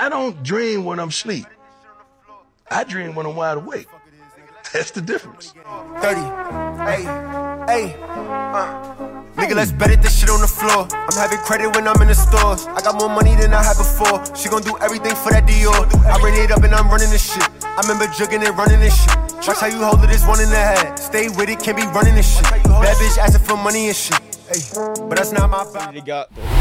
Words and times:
I 0.00 0.08
don't 0.08 0.42
dream 0.42 0.86
when 0.86 0.98
I'm 0.98 1.10
asleep. 1.10 1.44
I 2.70 2.84
dream 2.84 3.14
when 3.14 3.26
I'm 3.26 3.36
wide 3.36 3.58
awake. 3.58 3.86
That's 4.72 4.92
the 4.92 5.02
difference. 5.02 5.52
30. 6.00 6.20
Hey, 6.88 7.04
hey. 7.68 7.96
Uh. 8.00 8.96
Nigga, 9.36 9.54
let's 9.56 9.72
bet 9.72 9.90
it, 9.90 10.00
this 10.00 10.18
shit 10.18 10.30
on 10.30 10.40
the 10.40 10.48
floor. 10.48 10.88
I'm 10.90 11.12
having 11.12 11.36
credit 11.40 11.76
when 11.76 11.86
I'm 11.86 12.00
in 12.00 12.08
the 12.08 12.14
stores. 12.14 12.64
I 12.68 12.80
got 12.80 12.94
more 12.98 13.10
money 13.10 13.34
than 13.34 13.52
I 13.52 13.62
had 13.62 13.76
before. 13.76 14.24
She 14.34 14.48
gon' 14.48 14.62
do 14.62 14.74
everything 14.80 15.14
for 15.14 15.32
that 15.32 15.46
Dior. 15.46 15.84
I 16.06 16.16
ran 16.24 16.32
it 16.32 16.50
up 16.50 16.64
and 16.64 16.74
I'm 16.74 16.88
running 16.88 17.10
this 17.10 17.34
shit. 17.34 17.44
I 17.62 17.82
remember 17.82 18.06
jugging 18.06 18.40
it, 18.40 18.56
running 18.56 18.80
this 18.80 18.96
shit. 18.96 19.18
Watch 19.46 19.60
how 19.60 19.66
you 19.66 19.84
hold 19.84 20.02
it, 20.02 20.06
this 20.06 20.26
one 20.26 20.40
in 20.40 20.48
the 20.48 20.56
head. 20.56 20.98
Stay 20.98 21.28
with 21.28 21.50
it, 21.50 21.60
can't 21.60 21.76
be 21.76 21.84
running 21.92 22.14
this 22.14 22.38
shit. 22.38 22.48
Bad 22.64 22.96
bitch 22.96 23.18
asking 23.18 23.44
for 23.44 23.58
money 23.58 23.88
and 23.88 23.96
shit. 23.96 24.18
But 25.10 25.16
that's 25.20 25.32
not 25.32 25.50
my 25.50 25.64
Salut 25.64 26.59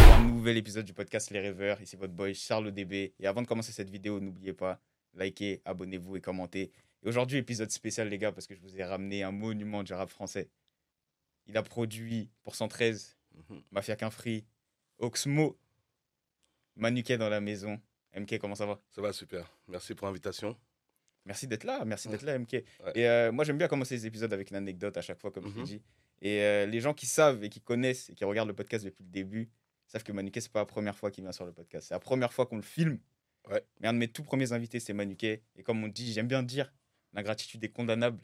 nouvel 0.50 0.58
épisode 0.58 0.86
du 0.86 0.94
podcast 0.94 1.30
Les 1.30 1.40
Rêveurs. 1.40 1.80
Ici 1.80 1.96
votre 1.96 2.14
boy 2.14 2.34
Charles 2.34 2.72
DB. 2.72 3.14
Et 3.20 3.28
avant 3.28 3.44
de 3.44 3.48
commencer 3.48 3.72
cette 3.72 3.92
vidéo, 3.92 4.20
n'oubliez 4.20 4.54
pas, 4.54 4.82
likez, 5.14 5.62
abonnez-vous 5.64 6.16
et 6.16 6.22
commentez. 6.22 6.72
Et 7.04 7.08
aujourd'hui, 7.08 7.38
épisode 7.38 7.70
spécial, 7.70 8.10
les 8.10 8.18
gars, 8.18 8.32
parce 8.32 8.48
que 8.48 8.56
je 8.56 8.60
vous 8.60 8.76
ai 8.76 8.84
ramené 8.84 9.22
un 9.22 9.32
monument 9.32 9.84
du 9.84 9.94
rap 9.94 10.10
français. 10.10 10.50
Il 11.46 11.56
a 11.56 11.62
produit 11.62 12.32
pour 12.42 12.56
113, 12.56 13.16
mhm. 13.36 13.62
Mafia 13.70 13.96
Qu'un 13.96 14.10
Free, 14.10 14.44
Oxmo, 14.98 15.56
Manuquet 16.76 17.20
dans 17.20 17.30
la 17.30 17.42
maison. 17.42 17.80
MK, 18.18 18.40
comment 18.40 18.56
ça 18.56 18.66
va? 18.66 18.82
Ça 18.90 19.04
va 19.04 19.14
super. 19.14 19.56
Merci 19.68 19.94
pour 19.94 20.08
l'invitation. 20.08 20.58
Merci 21.26 21.46
d'être 21.46 21.64
là, 21.64 21.86
merci 21.86 22.08
d'être 22.08 22.24
là, 22.24 22.40
MK. 22.40 22.56
Et 22.96 23.08
euh, 23.08 23.32
moi, 23.32 23.46
j'aime 23.46 23.60
bien 23.60 23.68
commencer 23.68 23.94
les 23.94 24.08
épisodes 24.08 24.34
avec 24.34 24.50
une 24.50 24.56
anecdote 24.56 24.98
à 24.98 25.04
chaque 25.04 25.20
fois, 25.20 25.30
comme 25.30 25.48
je 25.48 25.58
l'ai 25.58 25.64
dit. 25.64 25.82
Et 26.24 26.42
euh, 26.42 26.66
les 26.66 26.82
gens 26.82 26.96
qui 26.96 27.06
savent 27.06 27.44
et 27.44 27.50
qui 27.50 27.62
connaissent 27.62 28.10
et 28.10 28.16
qui 28.16 28.26
regardent 28.26 28.50
le 28.50 28.56
podcast 28.56 28.84
depuis 28.84 29.04
le 29.04 29.12
début 29.12 29.52
savent 29.90 30.04
que 30.04 30.12
Manuquet, 30.12 30.42
c'est 30.42 30.52
pas 30.52 30.60
la 30.60 30.66
première 30.66 30.96
fois 30.96 31.12
qu'il 31.12 31.24
vient 31.24 31.32
sur 31.32 31.46
le 31.46 31.52
podcast. 31.52 31.88
C'est 31.88 31.94
la 31.94 32.00
première 32.00 32.32
fois 32.32 32.46
qu'on 32.46 32.58
le 32.58 32.62
filme. 32.62 33.00
Ouais. 33.50 33.64
Mais 33.80 33.88
un 33.88 33.94
de 33.94 33.98
mes 33.98 34.08
tout 34.08 34.24
premiers 34.24 34.52
invités, 34.52 34.80
c'est 34.80 34.94
Manuquet. 34.94 35.44
Et 35.56 35.64
comme 35.64 35.84
on 35.84 35.88
dit, 35.88 36.14
j'aime 36.14 36.28
bien 36.28 36.44
dire, 36.44 36.72
la 37.14 37.24
gratitude 37.24 37.64
est 37.64 37.70
condamnable. 37.70 38.22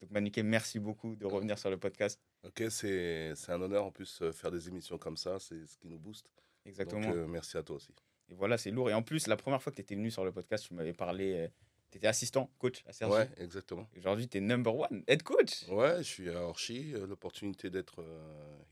Donc 0.00 0.10
Manuquet, 0.10 0.42
merci 0.42 0.78
beaucoup 0.78 1.16
de 1.16 1.26
revenir 1.26 1.58
sur 1.58 1.70
le 1.70 1.78
podcast. 1.78 2.20
Ok, 2.42 2.62
c'est 2.70 3.34
un 3.48 3.60
honneur 3.60 3.84
en 3.84 3.90
plus 3.90 4.20
euh, 4.22 4.32
faire 4.32 4.50
des 4.50 4.68
émissions 4.68 4.98
comme 4.98 5.16
ça, 5.16 5.38
c'est 5.38 5.66
ce 5.66 5.76
qui 5.78 5.88
nous 5.88 5.98
booste. 5.98 6.30
Exactement. 6.66 7.00
Donc, 7.02 7.14
euh, 7.14 7.26
merci 7.26 7.56
à 7.56 7.62
toi 7.62 7.76
aussi. 7.76 7.94
Et 8.30 8.34
voilà, 8.34 8.58
c'est 8.58 8.70
lourd. 8.70 8.90
Et 8.90 8.94
en 8.94 9.02
plus, 9.02 9.26
la 9.26 9.36
première 9.36 9.62
fois 9.62 9.70
que 9.70 9.76
tu 9.76 9.82
étais 9.82 9.94
venu 9.94 10.10
sur 10.10 10.24
le 10.24 10.32
podcast, 10.32 10.66
tu 10.66 10.74
m'avais 10.74 10.94
parlé, 10.94 11.34
euh, 11.34 11.48
tu 11.90 11.98
étais 11.98 12.06
assistant, 12.06 12.50
coach 12.58 12.82
à 12.86 12.92
Sergi. 12.92 13.14
Ouais, 13.14 13.28
exactement. 13.38 13.88
Aujourd'hui, 13.96 14.28
tu 14.28 14.38
es 14.38 14.40
number 14.40 14.74
one, 14.74 15.04
head 15.06 15.22
coach. 15.22 15.68
Ouais, 15.68 15.98
je 15.98 16.08
suis 16.08 16.30
à 16.30 16.42
Orchi, 16.42 16.92
l'opportunité 16.92 17.68
d'être 17.68 18.04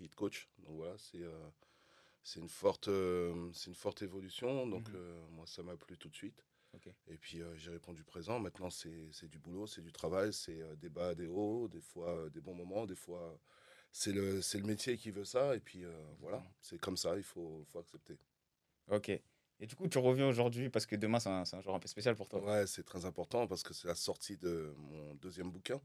head 0.01 0.15
coach. 0.15 0.49
Donc 0.59 0.77
voilà, 0.77 0.95
c'est 0.97 1.21
c'est 2.23 2.41
une, 2.41 2.49
forte, 2.49 2.89
c'est 3.53 3.69
une 3.69 3.75
forte 3.75 4.03
évolution. 4.03 4.67
Donc 4.67 4.89
mhm. 4.89 4.97
moi, 5.31 5.47
ça 5.47 5.63
m'a 5.63 5.77
plu 5.77 5.97
tout 5.99 6.09
de 6.09 6.15
suite. 6.15 6.45
Et 7.09 7.17
puis 7.19 7.41
euh, 7.41 7.55
j'ai 7.57 7.71
répondu 7.71 8.03
présent. 8.05 8.39
Maintenant, 8.39 8.71
c'est 8.71 9.29
du 9.29 9.39
boulot, 9.39 9.67
c'est 9.67 9.83
du 9.83 9.93
travail, 9.93 10.33
c'est 10.33 10.61
euh, 10.61 10.75
des 10.77 10.89
bas, 10.89 11.15
des 11.15 11.27
hauts, 11.27 11.69
des 11.69 11.81
fois 11.81 12.17
euh, 12.17 12.31
des 12.31 12.41
bons 12.41 12.55
moments, 12.55 12.87
des 12.87 12.95
fois 12.95 13.39
c'est 13.95 14.13
le, 14.13 14.41
le 14.41 14.67
métier 14.67 14.97
qui 14.97 15.11
veut 15.11 15.25
ça. 15.25 15.55
Et 15.55 15.61
puis 15.61 15.85
voilà, 16.21 16.43
c'est 16.63 16.79
comme 16.79 16.97
ça, 16.97 17.17
il 17.17 17.23
faut, 17.23 17.63
faut 17.71 17.79
accepter. 17.79 18.17
Ok. 18.89 19.11
Et 19.61 19.67
du 19.67 19.77
coup, 19.77 19.87
tu 19.87 19.99
reviens 19.99 20.27
aujourd'hui 20.27 20.71
parce 20.71 20.87
que 20.87 20.97
demain, 20.97 21.21
c'est 21.21 21.29
un, 21.29 21.45
un, 21.53 21.61
jour 21.61 21.75
un 21.75 21.79
peu 21.79 21.87
spécial 21.89 22.17
pour 22.17 22.27
toi. 22.27 22.43
Ouais, 22.43 22.67
c'est 22.67 22.83
très 22.83 23.05
important 23.05 23.47
parce 23.47 23.63
que 23.63 23.75
c'est 23.75 23.87
la 23.87 23.95
sortie 23.95 24.39
de 24.39 24.75
mon 24.77 25.15
deuxième 25.17 25.51
bouquin 25.51 25.81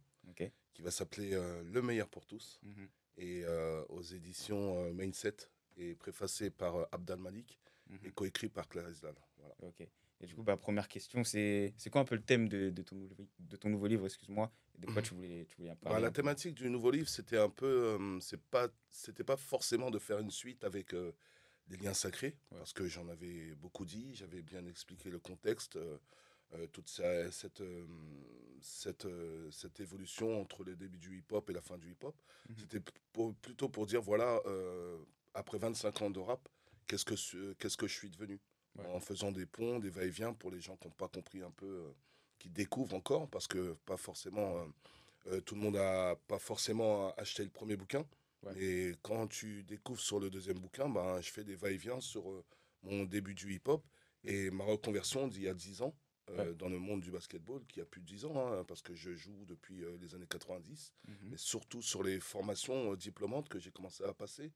qui 0.73 0.81
va 0.81 0.89
s'appeler 0.89 1.31
Le 1.65 1.81
meilleur 1.81 2.07
pour 2.07 2.25
tous 2.25 2.59
mhm. 2.63 2.87
et 3.17 3.45
aux 3.89 4.01
éditions 4.01 4.89
Mindset 4.93 5.49
et 5.77 5.95
préfacé 5.95 6.49
par 6.49 6.87
Abdal 6.91 7.19
Malik 7.19 7.59
mhm. 7.89 7.99
et 8.03 8.11
coécrit 8.11 8.49
par 8.49 8.67
Claire 8.67 8.89
Islam. 8.89 9.15
Voilà. 9.37 9.55
Ok. 9.61 9.87
Et 10.19 10.25
du 10.25 10.35
coup, 10.35 10.43
bah, 10.43 10.57
première 10.57 10.87
question, 10.87 11.23
c'est 11.23 11.73
quoi 11.91 12.01
un 12.01 12.05
peu 12.05 12.15
le 12.15 12.23
thème 12.23 12.49
de, 12.49 12.71
de, 12.71 12.81
ton, 12.81 13.07
de 13.39 13.55
ton 13.55 13.69
nouveau 13.69 13.85
livre, 13.85 14.05
excuse-moi, 14.05 14.51
de 14.79 14.87
quoi 14.87 15.01
tu 15.01 15.13
voulais, 15.13 15.45
tu 15.45 15.57
voulais 15.57 15.75
parler 15.75 15.97
bah, 15.97 16.01
La 16.01 16.11
thématique 16.11 16.55
du 16.55 16.69
nouveau 16.69 16.89
livre, 16.89 17.07
c'était 17.07 17.37
un 17.37 17.49
peu, 17.49 17.97
euh, 17.99 18.19
c'est 18.19 18.41
pas, 18.41 18.67
c'était 18.89 19.23
pas 19.23 19.37
forcément 19.37 19.91
de 19.91 19.99
faire 19.99 20.19
une 20.19 20.31
suite 20.31 20.63
avec 20.63 20.93
euh, 20.93 21.11
des 21.67 21.77
liens 21.77 21.93
sacrés, 21.93 22.35
parce 22.49 22.73
que 22.73 22.87
j'en 22.87 23.07
avais 23.09 23.53
beaucoup 23.55 23.85
dit, 23.85 24.15
j'avais 24.15 24.41
bien 24.41 24.65
expliqué 24.65 25.11
le 25.11 25.19
contexte, 25.19 25.75
euh, 25.75 25.97
toute 26.71 26.87
cette, 26.87 27.61
cette, 28.61 29.07
cette 29.51 29.79
évolution 29.81 30.39
entre 30.39 30.63
le 30.63 30.75
début 30.75 30.97
du 30.97 31.17
hip-hop 31.17 31.49
et 31.49 31.53
la 31.53 31.61
fin 31.61 31.77
du 31.77 31.91
hip-hop. 31.91 32.15
Mhm. 32.49 32.55
C'était 32.57 32.79
plutôt 33.41 33.67
pour 33.69 33.85
dire, 33.85 34.01
voilà, 34.01 34.39
après 35.37 35.59
25 35.59 36.01
ans 36.01 36.09
de 36.09 36.19
rap, 36.19 36.49
qu'est-ce 36.87 37.05
que, 37.05 37.53
qu'est-ce 37.53 37.77
que 37.77 37.87
je 37.87 37.93
suis 37.93 38.09
devenu? 38.09 38.39
En 38.93 38.99
faisant 38.99 39.31
des 39.31 39.45
ponts, 39.45 39.79
des 39.79 39.89
va-et-vient 39.89 40.33
pour 40.33 40.51
les 40.51 40.59
gens 40.59 40.75
qui 40.77 40.87
n'ont 40.87 40.93
pas 40.93 41.07
compris 41.07 41.41
un 41.41 41.51
peu, 41.51 41.65
euh, 41.65 41.91
qui 42.37 42.49
découvrent 42.49 42.95
encore, 42.95 43.29
parce 43.29 43.47
que 43.47 43.73
pas 43.85 43.97
forcément, 43.97 44.57
euh, 44.57 44.65
euh, 45.27 45.41
tout 45.41 45.55
le 45.55 45.61
monde 45.61 45.75
n'a 45.75 46.15
pas 46.27 46.39
forcément 46.39 47.13
acheté 47.15 47.43
le 47.43 47.49
premier 47.49 47.75
bouquin. 47.75 48.05
Et 48.55 48.93
quand 49.01 49.27
tu 49.27 49.63
découvres 49.63 49.99
sur 49.99 50.19
le 50.19 50.29
deuxième 50.29 50.59
bouquin, 50.59 50.87
ben, 50.89 51.19
je 51.21 51.31
fais 51.31 51.43
des 51.43 51.55
va-et-vient 51.55 51.99
sur 51.99 52.43
mon 52.83 53.03
début 53.03 53.33
du 53.33 53.53
hip-hop 53.53 53.83
et 54.23 54.51
ma 54.51 54.63
reconversion 54.63 55.27
d'il 55.27 55.43
y 55.43 55.47
a 55.47 55.53
10 55.53 55.81
ans. 55.81 55.93
Euh, 56.31 56.53
dans 56.53 56.67
le 56.67 56.77
monde 56.77 56.99
du 57.01 57.11
basketball 57.11 57.61
qui 57.67 57.79
a 57.79 57.85
plus 57.85 58.01
de 58.01 58.05
10 58.05 58.25
ans, 58.25 58.51
hein, 58.51 58.63
parce 58.65 58.81
que 58.81 58.93
je 58.93 59.13
joue 59.13 59.45
depuis 59.45 59.83
euh, 59.83 59.97
les 60.01 60.13
années 60.13 60.27
90, 60.27 60.93
mhm. 61.07 61.15
mais 61.23 61.37
surtout 61.37 61.81
sur 61.81 62.03
les 62.03 62.19
formations 62.19 62.91
euh, 62.91 62.97
diplômantes 62.97 63.47
que 63.47 63.59
j'ai 63.59 63.71
commencé 63.71 64.03
à 64.03 64.13
passer 64.13 64.51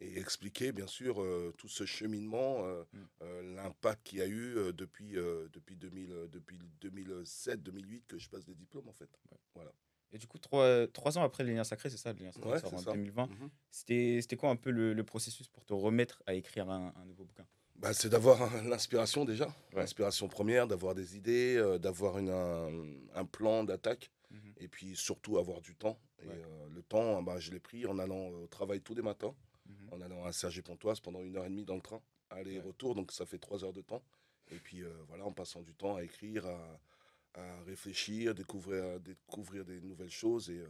et 0.00 0.18
expliquer 0.18 0.72
bien 0.72 0.86
sûr 0.86 1.24
tout 1.56 1.68
ce 1.68 1.86
cheminement, 1.86 2.62
mm. 2.92 3.54
l'impact 3.54 4.02
qu'il 4.04 4.18
y 4.18 4.22
a 4.22 4.28
eu 4.28 4.72
depuis, 4.72 5.12
depuis, 5.12 5.76
2000, 5.76 6.28
depuis 6.30 6.58
2007-2008 6.82 8.02
que 8.06 8.18
je 8.18 8.28
passe 8.28 8.44
des 8.44 8.54
diplômes 8.54 8.88
en 8.88 8.92
fait. 8.92 9.08
Voilà. 9.54 9.72
Et 10.12 10.18
du 10.18 10.26
coup, 10.26 10.38
trois, 10.38 10.86
trois 10.88 11.16
ans 11.18 11.22
après 11.22 11.42
les 11.42 11.54
liens 11.54 11.64
sacrés, 11.64 11.88
c'est 11.88 11.96
ça, 11.96 12.12
les 12.12 12.24
liens 12.24 12.32
sacrés, 12.32 12.76
en 12.76 12.82
2020. 12.82 13.26
Mhm. 13.26 13.50
C'était 13.70 14.36
quoi 14.36 14.50
un 14.50 14.56
peu 14.56 14.70
le, 14.70 15.04
processus 15.04 15.48
pour 15.48 15.64
te 15.64 15.72
remettre 15.72 16.22
à 16.26 16.34
écrire 16.34 16.68
un 16.68 16.92
nouveau 17.06 17.24
bouquin? 17.24 17.46
Bah, 17.82 17.92
c'est 17.92 18.08
d'avoir 18.08 18.38
l'inspiration 18.64 19.24
déjà, 19.24 19.52
l'inspiration 19.72 20.28
première, 20.28 20.68
d'avoir 20.68 20.94
des 20.94 21.16
idées, 21.16 21.56
euh, 21.56 21.78
d'avoir 21.78 22.16
un, 22.16 23.24
plan 23.24 23.64
d'attaque, 23.64 24.12
mhm. 24.30 24.54
et 24.58 24.68
puis 24.68 24.94
surtout 24.94 25.36
avoir 25.36 25.60
du 25.60 25.74
temps. 25.74 25.98
Et 26.22 26.28
euh, 26.28 26.68
le 26.72 26.82
temps, 26.84 27.22
bah, 27.24 27.40
je 27.40 27.50
l'ai 27.50 27.58
pris 27.58 27.84
en 27.84 27.98
allant 27.98 28.28
au 28.28 28.46
travail 28.46 28.80
tous 28.80 28.94
les 28.94 29.02
matins, 29.02 29.34
mhm. 29.66 29.88
en 29.90 30.00
allant 30.00 30.24
à 30.24 30.32
Sergi-Pontoise 30.32 31.00
pendant 31.00 31.22
une 31.22 31.36
heure 31.36 31.44
et 31.44 31.50
demie 31.50 31.64
dans 31.64 31.74
le 31.74 31.80
train, 31.80 32.00
aller-retour, 32.30 32.94
donc 32.94 33.10
ça 33.10 33.26
fait 33.26 33.38
trois 33.38 33.64
heures 33.64 33.72
de 33.72 33.82
temps. 33.82 34.04
Et 34.52 34.58
puis 34.58 34.82
euh, 34.82 34.92
voilà, 35.08 35.24
en 35.24 35.32
passant 35.32 35.62
du 35.62 35.74
temps 35.74 35.96
à 35.96 36.04
écrire, 36.04 36.46
à, 36.46 37.62
réfléchir, 37.66 38.34
découvrir, 38.34 39.00
découvrir 39.00 39.64
des 39.64 39.80
nouvelles 39.80 40.10
choses 40.10 40.50
et 40.50 40.62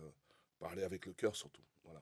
parler 0.60 0.84
avec 0.84 1.04
le 1.06 1.12
cœur 1.12 1.34
surtout. 1.34 1.62
Voilà. 1.84 2.00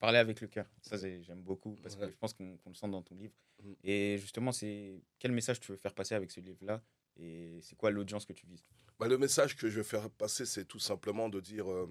Parler 0.00 0.18
avec 0.18 0.40
le 0.40 0.48
cœur, 0.48 0.66
ça 0.80 0.96
j'aime 0.96 1.42
beaucoup 1.42 1.76
parce 1.82 1.94
que 1.94 2.08
je 2.08 2.16
pense 2.16 2.32
qu'on 2.32 2.58
le 2.66 2.74
sent 2.74 2.88
dans 2.88 3.02
ton 3.02 3.14
livre. 3.14 3.34
Mm. 3.62 3.72
Et 3.84 4.18
justement, 4.18 4.50
c'est 4.50 5.02
quel 5.18 5.30
message 5.30 5.60
tu 5.60 5.72
veux 5.72 5.78
faire 5.78 5.94
passer 5.94 6.14
avec 6.14 6.30
ce 6.30 6.40
livre-là 6.40 6.82
et 7.18 7.58
c'est 7.62 7.76
quoi 7.76 7.90
l'audience 7.90 8.24
que 8.24 8.32
tu 8.32 8.46
vises? 8.46 8.64
Bah, 8.98 9.08
Le 9.08 9.18
message 9.18 9.56
que 9.56 9.68
je 9.68 9.78
veux 9.78 9.82
faire 9.82 10.08
passer, 10.10 10.46
c'est 10.46 10.64
tout 10.64 10.78
simplement 10.78 11.28
de 11.28 11.40
dire 11.40 11.70
euh, 11.70 11.88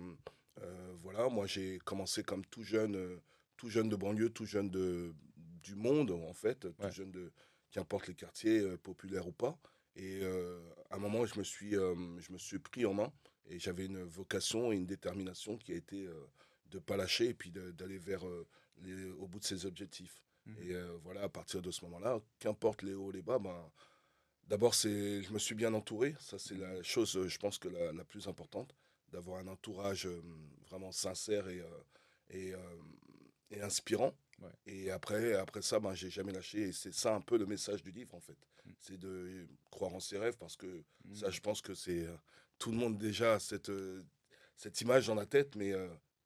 euh, 0.62 0.92
voilà, 0.96 1.30
moi 1.30 1.46
j'ai 1.46 1.80
commencé 1.80 2.24
comme 2.24 2.46
tout 2.46 2.64
jeune, 2.64 2.96
euh, 2.96 3.22
tout 3.58 3.69
jeune 3.69 3.90
de 3.90 3.96
banlieue, 3.96 4.30
tout 4.30 4.46
jeune 4.46 4.69
de, 4.69 5.14
du 5.62 5.75
monde 5.75 6.12
en 6.12 6.34
fait, 6.34 6.62
tout 6.62 6.92
jeune 6.92 7.12
de 7.12 7.31
qu'importe 7.72 8.08
les 8.08 8.16
quartiers 8.16 8.78
populaires 8.78 9.28
ou 9.28 9.31
pas. 9.31 9.59
Et 9.96 10.24
à 10.90 10.96
un 10.96 11.00
moment, 11.00 11.25
je 11.25 11.38
me 11.38 11.44
suis, 11.44 11.72
je 11.72 12.31
me 12.31 12.38
suis 12.38 12.58
pris 12.58 12.86
en 12.86 12.94
main 12.94 13.12
et 13.46 13.59
j'avais 13.59 13.86
une 13.86 14.02
vocation 14.02 14.72
et 14.72 14.75
une 14.75 14.86
détermination 14.86 15.58
qui 15.58 15.74
a 15.74 15.75
été 15.75 16.08
de 16.72 16.80
pas 16.80 16.97
lâcher 16.97 17.30
et 17.30 17.34
puis 17.34 17.52
d'aller 17.52 17.97
vers 17.97 18.25
euh, 18.28 18.47
les, 18.81 19.12
au 19.12 19.28
bout 19.28 19.40
de 19.40 19.46
ses 19.46 19.66
objectifs. 19.66 20.22
Mhm. 20.46 20.56
Et 20.62 20.74
euh, 20.74 20.97
voilà, 21.03 21.24
à 21.24 21.30
partir 21.30 21.62
de 21.62 21.72
ce 21.72 21.84
moment-là, 21.85 22.19
qu'importe 22.39 22.81
les 22.83 22.94
hauts, 22.94 23.12
les 23.12 23.21
bas, 23.21 23.39
ben, 23.39 23.71
d'abord, 24.48 24.75
c'est, 24.75 25.24
je 25.24 25.31
me 25.31 25.39
suis 25.39 25.56
bien 25.56 25.74
entouré. 25.74 26.16
Ça, 26.19 26.39
c'est 26.39 26.56
la 26.56 26.81
chose, 26.83 27.16
euh, 27.18 27.27
je 27.27 27.38
pense, 27.38 27.57
que 27.57 27.68
la, 27.68 27.92
la 27.92 28.04
plus 28.04 28.27
importante, 28.27 28.75
d'avoir 29.12 29.39
un 29.39 29.48
entourage 29.48 30.07
vraiment 30.69 30.92
sincère 30.92 31.48
et, 31.48 31.63
et, 32.30 32.54
et, 33.50 33.60
inspirant. 33.60 34.13
Et 34.68 34.92
après, 34.92 35.33
après 35.33 35.63
ça, 35.63 35.80
ben, 35.80 35.95
j'ai 35.95 36.12
jamais 36.12 36.31
lâché. 36.31 36.68
Et 36.68 36.71
c'est 36.71 36.94
ça 36.94 37.16
un 37.16 37.21
peu 37.21 37.39
le 37.39 37.48
message 37.48 37.81
du 37.81 37.89
livre, 37.89 38.13
en 38.13 38.19
fait. 38.19 38.38
Mhm. 38.66 38.74
C'est 38.80 39.00
de 39.00 39.48
croire 39.71 39.95
en 39.95 40.00
ses 40.00 40.19
rêves, 40.19 40.38
parce 40.38 40.56
que 40.56 40.83
ça, 41.16 41.27
mhm. 41.27 41.33
je 41.33 41.42
pense 41.42 41.62
que 41.62 41.74
c'est 41.74 42.07
tout 42.60 42.69
le 42.69 42.77
monde 42.77 43.00
déjà 43.00 43.33
a 43.33 43.39
cette, 43.39 43.71
cette 44.56 44.80
image 44.81 45.07
dans 45.07 45.16
la 45.16 45.25
tête, 45.25 45.56
mais 45.56 45.74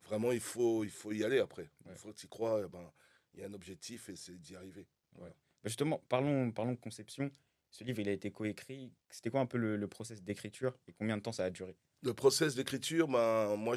vraiment, 0.05 0.31
il 0.31 0.39
faut, 0.39 0.83
il 0.83 0.89
faut 0.89 1.11
y 1.11 1.23
aller 1.23 1.39
après. 1.39 1.69
Il 1.89 1.95
faut 1.95 2.09
que 2.09 2.17
tu 2.17 2.25
y 2.25 2.29
crois. 2.29 2.61
Eh 2.63 2.67
ben, 2.67 2.91
il 3.33 3.41
y 3.41 3.43
a 3.43 3.47
un 3.47 3.53
objectif 3.53 4.09
et 4.09 4.15
c'est 4.15 4.37
d'y 4.39 4.55
arriver. 4.55 4.87
Ouais. 5.15 5.29
Bah, 5.29 5.69
justement, 5.69 6.03
parlons, 6.09 6.51
parlons 6.51 6.73
de 6.73 6.79
conception. 6.79 7.31
Ce 7.69 7.83
livre, 7.83 7.99
il 7.99 8.09
a 8.09 8.11
été 8.11 8.31
coécrit. 8.31 8.91
C'était 9.09 9.29
quoi 9.29 9.39
un 9.39 9.45
peu 9.45 9.57
le, 9.57 9.87
process 9.87 10.21
d'écriture 10.21 10.77
et 10.87 10.93
combien 10.93 11.17
de 11.17 11.23
temps 11.23 11.31
ça 11.31 11.45
a 11.45 11.49
duré? 11.49 11.75
Le 12.03 12.13
process 12.13 12.55
d'écriture, 12.55 13.07
ben, 13.07 13.55
moi, 13.55 13.75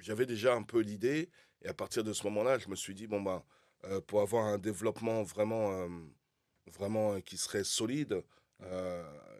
j'avais 0.00 0.26
déjà 0.26 0.54
un 0.54 0.62
peu 0.62 0.80
l'idée. 0.80 1.30
Et 1.62 1.68
à 1.68 1.74
partir 1.74 2.02
de 2.02 2.12
ce 2.12 2.24
moment-là, 2.24 2.58
je 2.58 2.68
me 2.68 2.74
suis 2.74 2.94
dit, 2.94 3.06
bon, 3.06 3.20
ben, 3.20 3.42
euh, 3.84 4.00
pour 4.00 4.20
avoir 4.22 4.46
un 4.46 4.58
développement 4.58 5.22
vraiment, 5.22 5.72
euh, 5.72 5.88
vraiment 6.66 7.14
euh, 7.14 7.20
qui 7.20 7.36
serait 7.36 7.64
solide, 7.64 8.22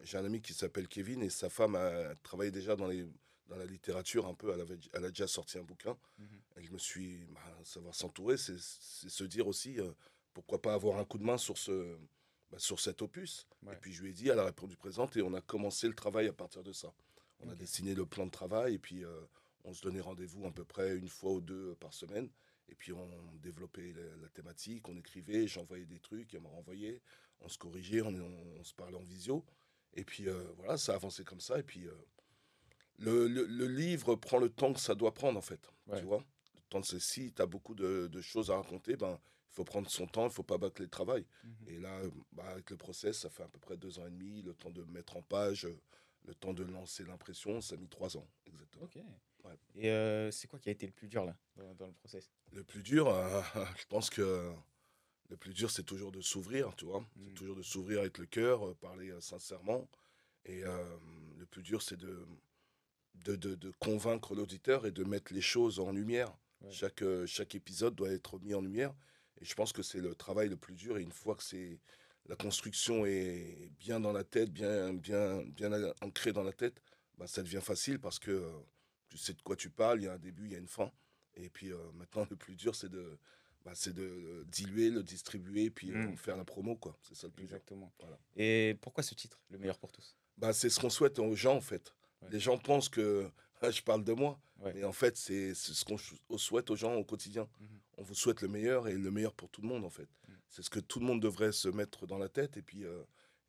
j'ai 0.04 0.16
un 0.16 0.24
ami 0.24 0.40
qui 0.40 0.54
s'appelle 0.54 0.86
Kevin 0.86 1.24
et 1.24 1.28
sa 1.28 1.50
femme 1.50 1.74
a 1.74 2.14
travaillé 2.22 2.52
déjà 2.52 2.76
dans, 2.76 2.86
les, 2.86 3.04
dans 3.48 3.56
la 3.56 3.66
littérature 3.66 4.26
un 4.26 4.34
peu. 4.34 4.52
Elle, 4.52 4.60
avait, 4.60 4.78
elle 4.92 5.04
a 5.04 5.08
déjà 5.08 5.26
sorti 5.26 5.58
un 5.58 5.62
bouquin. 5.64 5.96
Mhm. 6.18 6.26
Et 6.58 6.62
je 6.64 6.72
me 6.72 6.78
suis. 6.78 7.24
bah, 7.26 7.40
savoir 7.64 7.94
s'entourer, 7.94 8.36
c'est 8.36 8.58
se 8.58 9.24
dire 9.24 9.46
aussi 9.46 9.78
euh, 9.80 9.90
pourquoi 10.34 10.60
pas 10.62 10.74
avoir 10.74 10.98
un 10.98 11.04
coup 11.04 11.18
de 11.18 11.24
main 11.24 11.38
sur, 11.38 11.58
ce, 11.58 11.96
bah, 12.50 12.58
sur 12.58 12.78
cet 12.80 13.02
opus. 13.02 13.46
Ouais. 13.62 13.74
Et 13.74 13.76
puis 13.76 13.92
je 13.92 14.02
lui 14.02 14.10
ai 14.10 14.12
dit, 14.12 14.28
elle 14.28 14.38
a 14.38 14.44
répondu 14.44 14.76
présente 14.76 15.16
et 15.16 15.22
on 15.22 15.34
a 15.34 15.40
commencé 15.40 15.88
le 15.88 15.94
travail 15.94 16.28
à 16.28 16.32
partir 16.32 16.62
de 16.62 16.72
ça. 16.72 16.92
On 17.40 17.48
a 17.50 17.54
dessiné 17.54 17.94
le 17.94 18.04
plan 18.06 18.26
de 18.26 18.30
travail 18.30 18.74
et 18.74 18.78
puis 18.78 19.04
euh, 19.04 19.20
on 19.64 19.72
se 19.72 19.82
donnait 19.82 20.00
rendez-vous 20.00 20.46
à 20.46 20.50
peu 20.52 20.64
près 20.64 20.96
une 20.96 21.08
fois 21.08 21.32
ou 21.32 21.40
deux 21.40 21.74
par 21.76 21.92
semaine. 21.94 22.28
Et 22.70 22.74
puis 22.74 22.92
on 22.92 23.08
développait 23.42 23.92
la, 23.92 24.16
la 24.22 24.28
thématique, 24.28 24.88
on 24.88 24.96
écrivait, 24.96 25.46
j'envoyais 25.46 25.86
des 25.86 26.00
trucs, 26.00 26.34
elle 26.34 26.42
m'a 26.42 26.48
renvoyé, 26.50 27.00
on 27.40 27.48
se 27.48 27.56
corrigeait, 27.56 28.02
on, 28.02 28.08
on- 28.08 28.56
on 28.60 28.64
se 28.64 28.74
parlait 28.74 28.96
en 28.96 29.02
visio. 29.04 29.44
Et 29.94 30.04
puis 30.04 30.28
euh, 30.28 30.42
voilà, 30.56 30.76
ça 30.76 30.92
a 30.92 30.96
avancé 30.96 31.24
comme 31.24 31.40
ça. 31.40 31.58
Et 31.58 31.62
puis 31.62 31.86
le, 32.98 33.26
le- 33.28 33.46
le 33.46 33.66
livre 33.66 34.14
prend 34.16 34.38
le 34.38 34.48
temps 34.48 34.72
que 34.72 34.80
ça 34.80 34.94
doit 34.94 35.14
prendre 35.14 35.38
en 35.38 35.42
fait. 35.42 35.70
Ouais. 35.86 35.98
Tu 36.00 36.04
vois 36.04 36.24
Le 36.56 36.60
temps 36.68 36.80
de 36.80 36.84
ceci, 36.84 37.32
tu 37.34 37.42
as 37.42 37.46
beaucoup 37.46 37.74
de, 37.74 38.08
de 38.08 38.20
choses 38.20 38.50
à 38.50 38.56
raconter, 38.56 38.96
ben, 38.96 39.18
il 39.50 39.54
faut 39.54 39.64
prendre 39.64 39.88
son 39.90 40.06
temps, 40.06 40.26
il 40.26 40.32
faut 40.32 40.42
pas 40.42 40.58
bâcler 40.58 40.84
le 40.84 40.90
travail. 40.90 41.24
Mhm. 41.44 41.52
Et 41.68 41.78
là, 41.78 42.00
bah, 42.32 42.44
avec 42.50 42.70
le 42.70 42.76
process, 42.76 43.18
ça 43.20 43.30
fait 43.30 43.42
à 43.44 43.48
peu 43.48 43.58
près 43.58 43.76
deux 43.76 43.98
ans 43.98 44.06
et 44.06 44.10
demi, 44.10 44.42
le 44.42 44.54
temps 44.54 44.70
de 44.70 44.82
mettre 44.84 45.16
en 45.16 45.22
page, 45.22 45.66
le 46.26 46.34
temps 46.34 46.52
de 46.52 46.62
lancer 46.64 47.04
l'impression, 47.04 47.60
ça 47.60 47.74
a 47.74 47.78
mis 47.78 47.88
trois 47.88 48.16
ans, 48.16 48.26
exactement. 48.46 48.88
Ouais. 49.44 49.56
Et 49.76 49.90
euh, 49.90 50.30
c'est 50.30 50.46
quoi 50.48 50.58
qui 50.58 50.68
a 50.68 50.72
été 50.72 50.84
le 50.86 50.92
plus 50.92 51.08
dur 51.08 51.24
là, 51.24 51.36
dans, 51.56 51.74
dans 51.74 51.86
le 51.86 51.92
process? 51.92 52.30
Le 52.52 52.64
plus 52.64 52.82
dur, 52.82 53.08
euh, 53.08 53.40
je 53.78 53.86
pense 53.86 54.10
que 54.10 54.52
le 55.30 55.36
plus 55.36 55.54
dur, 55.54 55.70
c'est 55.70 55.84
toujours 55.84 56.10
de 56.12 56.20
s'ouvrir, 56.20 56.74
tu 56.76 56.84
vois. 56.84 57.04
C'est 57.16 57.30
Mm. 57.30 57.34
toujours 57.34 57.56
de 57.56 57.62
s'ouvrir 57.62 58.00
avec 58.00 58.18
le 58.18 58.26
cœur, 58.26 58.66
euh, 58.68 58.74
parler 58.74 59.10
euh, 59.10 59.20
sincèrement. 59.20 59.88
Et 60.44 60.64
euh, 60.64 60.84
le 61.36 61.46
plus 61.46 61.62
dur, 61.62 61.82
c'est 61.82 61.96
de, 61.96 62.26
de, 63.14 63.36
de- 63.36 63.54
de 63.54 63.72
convaincre 63.78 64.34
l'auditeur 64.34 64.86
et 64.86 64.92
de 64.92 65.04
mettre 65.04 65.32
les 65.34 65.40
choses 65.40 65.78
en 65.80 65.92
lumière. 65.92 66.36
Ouais. 66.60 66.70
Chaque, 66.72 67.02
euh, 67.02 67.26
chaque 67.26 67.54
épisode 67.54 67.94
doit 67.94 68.10
être 68.10 68.38
mis 68.40 68.54
en 68.54 68.60
lumière. 68.60 68.94
Et 69.40 69.44
je 69.44 69.54
pense 69.54 69.72
que 69.72 69.82
c'est 69.82 70.00
le 70.00 70.14
travail 70.14 70.48
le 70.48 70.56
plus 70.56 70.74
dur. 70.74 70.98
Et 70.98 71.02
une 71.02 71.12
fois 71.12 71.34
que 71.36 71.42
c'est 71.42 71.78
la 72.26 72.36
construction 72.36 73.06
est 73.06 73.70
bien 73.78 74.00
dans 74.00 74.12
la 74.12 74.24
tête, 74.24 74.50
bien, 74.50 74.92
bien, 74.92 75.42
bien 75.44 75.70
ancrée 76.02 76.32
dans 76.32 76.42
la 76.42 76.52
tête, 76.52 76.80
bah, 77.16 77.26
ça 77.26 77.42
devient 77.42 77.60
facile 77.62 77.98
parce 78.00 78.18
que 78.18 78.30
euh, 78.30 78.50
tu 79.08 79.16
sais 79.18 79.32
de 79.34 79.42
quoi 79.42 79.56
tu 79.56 79.70
parles. 79.70 80.00
Il 80.00 80.04
y 80.04 80.08
a 80.08 80.12
un 80.14 80.18
début, 80.18 80.46
il 80.46 80.52
y 80.52 80.56
a 80.56 80.58
une 80.58 80.66
fin. 80.68 80.90
Et 81.34 81.48
puis 81.50 81.72
euh, 81.72 81.78
maintenant, 81.94 82.26
le 82.28 82.36
plus 82.36 82.56
dur, 82.56 82.74
c'est 82.74 82.88
de, 82.88 83.16
bah, 83.64 83.72
c'est 83.74 83.94
de 83.94 84.44
diluer, 84.48 84.90
le 84.90 85.02
distribuer, 85.02 85.70
puis 85.70 85.90
Mm. 85.92 86.16
faire 86.16 86.36
la 86.36 86.44
promo. 86.44 86.76
quoi. 86.76 86.98
C'est 87.02 87.14
ça 87.14 87.28
le 87.28 87.32
plus 87.32 87.46
dur. 87.46 87.54
Exactement. 87.56 87.92
Voilà. 88.00 88.18
Et 88.36 88.76
pourquoi 88.80 89.02
ce 89.04 89.14
titre, 89.14 89.40
Le 89.50 89.58
meilleur 89.58 89.78
pour 89.78 89.92
tous? 89.92 90.16
Bah, 90.36 90.52
c'est 90.52 90.68
ce 90.70 90.78
qu'on 90.80 90.90
souhaite 90.90 91.18
aux 91.20 91.34
gens, 91.36 91.56
en 91.56 91.60
fait. 91.60 91.94
Ouais. 92.22 92.28
Les 92.30 92.40
gens 92.40 92.58
pensent 92.58 92.88
que 92.88 93.28
je 93.62 93.82
parle 93.82 94.04
de 94.04 94.12
moi, 94.12 94.40
Ouais. 94.60 94.72
mais 94.74 94.84
en 94.84 94.92
fait, 94.92 95.16
c'est 95.16 95.54
ce 95.54 95.84
qu'on 95.84 96.38
souhaite 96.38 96.68
aux 96.70 96.76
gens 96.76 96.94
au 96.94 97.04
quotidien. 97.04 97.48
Mhm. 97.60 97.68
On 97.98 98.02
vous 98.02 98.14
souhaite 98.14 98.40
le 98.42 98.48
meilleur 98.48 98.88
et 98.88 98.94
le 98.94 99.10
meilleur 99.10 99.32
pour 99.34 99.48
tout 99.50 99.62
le 99.62 99.68
monde, 99.68 99.84
en 99.84 99.90
fait. 99.90 100.08
Mhm. 100.28 100.34
C'est 100.50 100.62
ce 100.62 100.70
que 100.70 100.80
tout 100.80 100.98
le 101.00 101.06
monde 101.06 101.20
devrait 101.22 101.52
se 101.52 101.68
mettre 101.68 102.06
dans 102.06 102.18
la 102.18 102.28
tête. 102.28 102.56
Et 102.56 102.62
puis, 102.62 102.84
euh, 102.84 103.02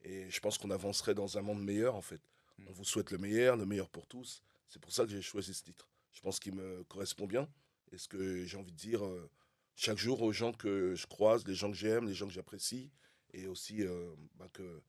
et 0.04 0.30
je 0.30 0.40
pense 0.40 0.58
qu'on 0.58 0.70
avancerait 0.72 1.16
dans 1.16 1.38
un 1.38 1.42
monde 1.42 1.64
meilleur, 1.64 1.96
en 1.96 2.02
fait. 2.02 2.22
Mhm. 2.60 2.66
On 2.70 2.72
vous 2.74 2.84
souhaite 2.86 3.10
le 3.12 3.18
meilleur, 3.18 3.58
le 3.58 3.66
meilleur 3.66 3.90
pour 3.90 4.06
tous. 4.06 4.44
C'est 4.68 4.80
pour 4.80 4.92
ça 4.92 5.04
que 5.06 5.10
j'ai 5.10 5.22
choisi 5.22 5.54
ce 5.54 5.64
titre. 5.64 5.90
Je 6.12 6.22
pense 6.22 6.40
qu'il 6.40 6.54
me 6.54 6.84
correspond 6.84 7.26
bien. 7.26 7.50
Et 7.92 7.98
ce 7.98 8.08
que 8.08 8.46
j'ai 8.46 8.58
envie 8.58 8.72
de 8.72 8.78
dire 8.78 9.04
euh, 9.04 9.30
chaque 9.76 9.98
jour 9.98 10.22
aux 10.22 10.32
gens 10.32 10.54
que 10.54 10.94
je 10.94 11.08
croise, 11.08 11.46
les 11.48 11.56
gens 11.56 11.72
que 11.72 11.78
j'aime, 11.78 12.08
les 12.08 12.14
gens 12.14 12.28
que 12.28 12.34
j'apprécie, 12.34 12.92
et 13.34 13.48
aussi 13.48 13.82
euh, 13.84 14.14
bah, 14.36 14.48
que 14.54 14.82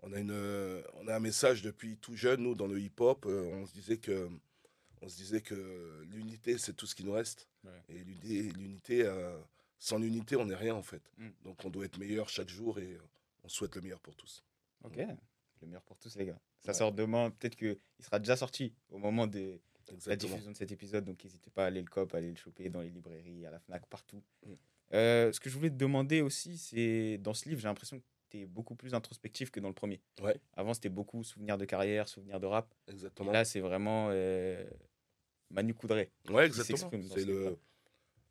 on 0.00 0.12
a, 0.12 0.18
une, 0.20 0.30
euh, 0.30 0.82
on 0.94 1.08
a 1.08 1.16
un 1.16 1.20
message 1.20 1.62
depuis 1.62 1.96
tout 1.98 2.14
jeune, 2.16 2.42
nous, 2.42 2.54
dans 2.54 2.66
le 2.66 2.80
hip-hop. 2.80 3.26
euh, 3.26 3.50
on 3.54 3.66
se 3.66 3.72
disait 3.72 3.98
que, 3.98 4.28
on 5.02 5.08
se 5.08 5.16
disait 5.16 5.40
que 5.40 6.04
l'unité, 6.10 6.58
c'est 6.58 6.72
tout 6.74 6.86
ce 6.86 6.94
qui 6.94 7.04
nous 7.04 7.12
reste. 7.12 7.48
Ouais. 7.64 7.70
Et 7.88 7.98
l'unité, 8.04 8.42
l'unité 8.58 9.02
euh, 9.04 9.36
sans 9.78 9.98
l'unité, 9.98 10.36
on 10.36 10.46
n'est 10.46 10.54
rien, 10.54 10.74
en 10.74 10.82
fait. 10.82 11.02
Mm. 11.18 11.28
Donc, 11.44 11.64
on 11.64 11.70
doit 11.70 11.84
être 11.84 11.98
meilleur 11.98 12.28
chaque 12.28 12.48
jour 12.48 12.78
et 12.78 12.96
on 13.44 13.48
souhaite 13.48 13.74
le 13.76 13.82
meilleur 13.82 14.00
pour 14.00 14.14
tous. 14.16 14.44
Ok. 14.84 14.96
Le 14.96 15.66
meilleur 15.66 15.82
pour 15.82 15.98
tous, 15.98 16.14
les 16.16 16.26
gars. 16.26 16.40
Ça 16.60 16.68
Ouais. 16.72 16.74
sort 16.78 16.92
demain. 16.92 17.30
Peut-être 17.30 17.56
qu'il 17.56 17.78
sera 18.00 18.18
déjà 18.18 18.36
sorti 18.36 18.72
au 18.90 18.98
moment 18.98 19.26
de 19.26 19.60
la 20.06 20.16
diffusion 20.16 20.50
de 20.52 20.56
cet 20.56 20.70
épisode. 20.70 21.04
Donc, 21.04 21.22
n'hésitez 21.24 21.50
pas 21.50 21.64
à 21.64 21.66
aller 21.68 21.80
le 21.82 21.88
cop, 21.88 22.14
à 22.14 22.18
aller 22.18 22.30
le 22.30 22.36
choper 22.36 22.68
dans 22.68 22.80
les 22.82 22.90
librairies, 22.90 23.46
à 23.46 23.50
la 23.50 23.58
Fnac, 23.58 23.86
partout. 23.86 24.22
Mm. 24.46 24.52
Euh, 24.94 25.32
ce 25.32 25.40
que 25.40 25.50
je 25.50 25.56
voulais 25.56 25.70
te 25.70 25.74
demander 25.76 26.20
aussi, 26.22 26.56
c'est 26.56 27.18
dans 27.18 27.34
ce 27.34 27.48
livre, 27.48 27.60
j'ai 27.60 27.68
l'impression 27.68 27.98
que 27.98 28.04
tu 28.30 28.40
es 28.40 28.46
beaucoup 28.46 28.74
plus 28.74 28.94
introspectif 28.94 29.50
que 29.50 29.60
dans 29.60 29.68
le 29.68 29.74
premier. 29.74 30.00
Ouais. 30.20 30.38
Avant, 30.54 30.74
c'était 30.74 30.88
beaucoup 30.88 31.22
souvenirs 31.24 31.58
de 31.58 31.64
carrière, 31.64 32.08
souvenirs 32.08 32.40
de 32.40 32.46
rap. 32.46 32.74
Exactement. 32.88 33.32
Là, 33.32 33.44
c'est 33.44 33.60
vraiment 33.60 34.08
euh, 34.10 34.64
Manu 35.50 35.74
Coudray. 35.74 36.10
Ouais, 36.28 36.46
exactement. 36.46 36.90
C'est 37.14 37.20
ce 37.20 37.26
le. 37.26 37.58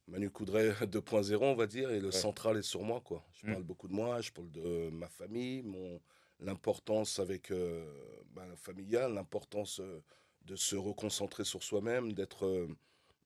Manu 0.07 0.29
Coudray 0.29 0.69
2.0, 0.83 1.35
on 1.41 1.55
va 1.55 1.67
dire, 1.67 1.91
et 1.91 1.99
le 1.99 2.07
Ouais. 2.07 2.11
central 2.13 2.57
est 2.57 2.61
sur 2.61 2.81
moi, 2.81 3.01
quoi. 3.01 3.25
Je 3.33 3.47
Mm. 3.47 3.51
parle 3.51 3.63
beaucoup 3.63 3.87
de 3.89 3.93
moi, 3.93 4.21
je 4.21 4.31
parle 4.31 4.49
de 4.51 4.89
ma 4.89 5.07
famille, 5.09 5.63
mon 5.63 5.99
l'importance 6.39 7.17
avec 7.19 7.49
euh, 7.51 7.83
ben, 8.29 8.55
familiale, 8.55 9.13
l'importance 9.15 9.79
euh, 9.79 10.01
de 10.43 10.55
se 10.55 10.75
reconcentrer 10.75 11.43
sur 11.43 11.63
soi-même, 11.63 12.13
d'être 12.13 12.45
euh, 12.45 12.67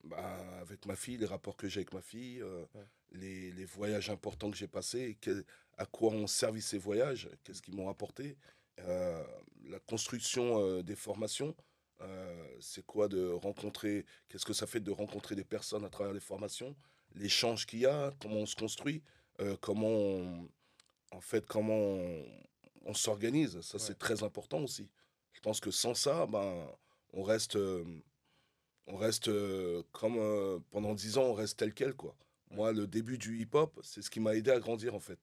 ben, 0.06 0.18
avec 0.62 0.86
ma 0.86 0.96
fille, 0.96 1.18
les 1.18 1.26
rapports 1.26 1.58
que 1.58 1.68
j'ai 1.68 1.82
avec 1.82 1.94
ma 1.94 2.02
fille, 2.02 2.42
euh, 2.42 2.64
Ouais. 2.74 2.86
les, 3.12 3.52
les 3.52 3.66
voyages 3.66 4.10
importants 4.10 4.50
que 4.50 4.56
j'ai 4.58 4.68
passés, 4.70 5.02
et 5.02 5.16
que- 5.16 5.44
à 5.82 5.86
quoi 5.86 6.12
ont 6.12 6.28
servi 6.28 6.62
ces 6.62 6.78
voyages, 6.78 7.30
qu'est-ce 7.44 7.62
qu'ils 7.62 7.76
m'ont 7.76 7.90
apporté, 7.90 8.38
euh, 8.80 9.24
la 9.66 9.80
construction 9.80 10.60
euh, 10.60 10.84
des 10.84 10.96
formations. 10.96 11.56
Euh, 12.02 12.58
c'est 12.60 12.86
quoi 12.86 13.08
de 13.08 13.28
rencontrer, 13.30 14.06
qu'est-ce 14.28 14.46
que 14.46 14.54
ça 14.54 14.68
fait 14.68 14.80
de 14.80 14.92
rencontrer 14.92 15.36
des 15.36 15.44
personnes 15.44 15.86
à 15.86 15.90
travers 15.90 16.14
les 16.14 16.20
formations, 16.20 16.76
l'échange 17.16 17.66
qu'il 17.66 17.80
y 17.80 17.86
a, 17.86 18.12
comment 18.22 18.38
on 18.38 18.46
se 18.46 18.56
construit, 18.56 19.04
comment 19.60 19.88
on, 19.88 20.50
en 21.12 21.22
fait, 21.22 21.46
comment 21.46 21.74
on, 21.78 22.26
on 22.86 22.94
s'organise. 22.94 23.60
Ça, 23.62 23.78
Ouais. 23.78 23.84
c'est 23.84 23.98
très 23.98 24.24
important 24.24 24.62
aussi. 24.64 24.90
Je 25.34 25.40
pense 25.42 25.60
que 25.60 25.72
sans 25.72 25.94
ça, 25.96 26.26
ben, 26.28 26.68
on 27.14 27.24
reste, 27.24 27.58
on 28.88 28.98
reste 28.98 29.28
euh, 29.30 29.84
comme 29.92 30.18
euh, 30.18 30.60
pendant 30.72 30.94
dix 30.94 31.18
ans, 31.18 31.24
on 31.26 31.34
reste 31.34 31.58
tel 31.60 31.74
quel, 31.74 31.94
quoi. 31.94 32.16
Moi, 32.52 32.72
le 32.74 32.86
début 32.88 33.18
du 33.18 33.40
hip-hop, 33.40 33.80
c'est 33.84 34.02
ce 34.02 34.10
qui 34.10 34.20
m'a 34.20 34.36
aidé 34.36 34.52
à 34.52 34.60
grandir, 34.60 34.94
en 34.96 35.00
fait. 35.00 35.20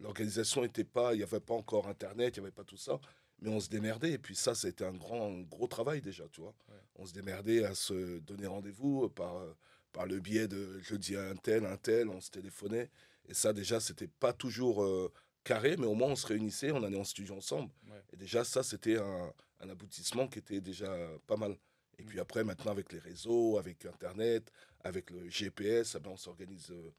L'organisation 0.00 0.62
n'était 0.62 0.84
pas, 0.84 1.14
il 1.14 1.18
n'y 1.18 1.22
avait 1.22 1.40
pas 1.40 1.54
encore 1.54 1.88
Internet, 1.88 2.36
il 2.36 2.40
n'y 2.40 2.46
avait 2.46 2.54
pas 2.54 2.64
tout 2.64 2.76
ça 2.76 3.00
mais 3.40 3.50
on 3.50 3.60
se 3.60 3.68
démerdait. 3.68 4.12
Et 4.12 4.18
puis 4.18 4.34
ça, 4.34 4.54
c'était 4.54 4.84
un 4.84 4.92
grand, 4.94 5.28
un 5.30 5.42
gros 5.42 5.66
travail 5.66 6.00
déjà, 6.00 6.24
tu 6.28 6.40
vois. 6.40 6.54
Ouais. 6.68 6.80
On 6.96 7.06
se 7.06 7.12
démerdait 7.12 7.64
à 7.64 7.74
se 7.74 8.18
donner 8.20 8.46
rendez-vous 8.46 9.08
par, 9.10 9.36
euh, 9.36 9.54
par 9.92 10.06
le 10.06 10.20
biais 10.20 10.48
de 10.48 10.78
je 10.80 10.94
dis 10.96 11.16
à 11.16 11.28
un 11.28 11.36
tel, 11.36 11.66
un 11.66 11.76
tel, 11.76 12.08
on 12.08 12.20
se 12.20 12.30
téléphonait. 12.30 12.90
Et 13.28 13.34
ça, 13.34 13.52
déjà, 13.52 13.80
c'était 13.80 14.08
pas 14.08 14.32
toujours 14.32 14.82
euh, 14.82 15.12
carré, 15.44 15.76
mais 15.76 15.86
au 15.86 15.94
moins 15.94 16.08
on 16.12 16.16
se 16.16 16.26
réunissait, 16.26 16.72
on 16.72 16.82
allait 16.82 16.98
en 16.98 17.04
studio 17.04 17.36
ensemble. 17.36 17.70
Ouais. 17.90 18.02
Et 18.12 18.16
déjà, 18.16 18.44
ça, 18.44 18.62
c'était 18.62 18.96
un, 18.98 19.32
un 19.60 19.68
aboutissement 19.68 20.28
qui 20.28 20.38
était 20.38 20.60
déjà 20.60 20.90
pas 21.26 21.36
mal. 21.36 21.56
Et 21.98 22.02
Mm. 22.02 22.06
puis 22.06 22.20
après, 22.20 22.44
maintenant, 22.44 22.72
avec 22.72 22.92
les 22.92 22.98
réseaux, 22.98 23.58
avec 23.58 23.84
Internet, 23.86 24.50
avec 24.82 25.10
le 25.10 25.28
GPS, 25.28 25.94
eh 25.94 26.00
ben, 26.00 26.10
on 26.10 26.16
s'organise 26.16 26.70
euh, 26.70 26.90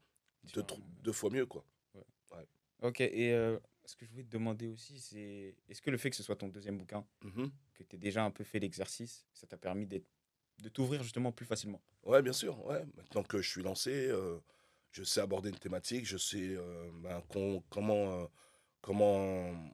deux, 0.54 0.64
deux 1.02 1.12
fois 1.12 1.30
mieux, 1.30 1.46
quoi. 1.46 1.64
Ok, 2.82 3.00
et 3.00 3.32
euh, 3.32 3.58
ce 3.84 3.96
que 3.96 4.04
je 4.04 4.10
voulais 4.10 4.24
te 4.24 4.30
demander 4.30 4.68
aussi, 4.68 5.00
c'est 5.00 5.56
est-ce 5.68 5.82
que 5.82 5.90
le 5.90 5.96
fait 5.98 6.10
que 6.10 6.16
ce 6.16 6.22
soit 6.22 6.36
ton 6.36 6.48
deuxième 6.48 6.78
bouquin, 6.78 7.06
Mhm. 7.24 7.50
que 7.74 7.82
tu 7.84 7.96
aies 7.96 7.98
déjà 7.98 8.24
un 8.24 8.30
peu 8.30 8.44
fait 8.44 8.60
l'exercice, 8.60 9.26
ça 9.32 9.46
t'a 9.46 9.56
permis 9.58 9.86
d'être 9.86 10.06
de 10.58 10.68
t'ouvrir 10.68 11.02
justement 11.04 11.30
plus 11.32 11.46
facilement? 11.46 11.80
Ouais, 12.02 12.20
bien 12.22 12.32
sûr. 12.32 12.64
Ouais. 12.66 12.84
Maintenant 12.96 13.22
que 13.22 13.40
je 13.40 13.48
suis 13.48 13.62
lancé, 13.62 14.08
euh, 14.08 14.38
je 14.92 15.04
sais 15.04 15.20
aborder 15.20 15.50
une 15.50 15.58
thématique, 15.58 16.04
je 16.06 16.16
sais 16.16 16.56
euh, 16.56 16.90
ben, 16.94 17.22
comment, 17.28 17.62
comment, 18.80 19.70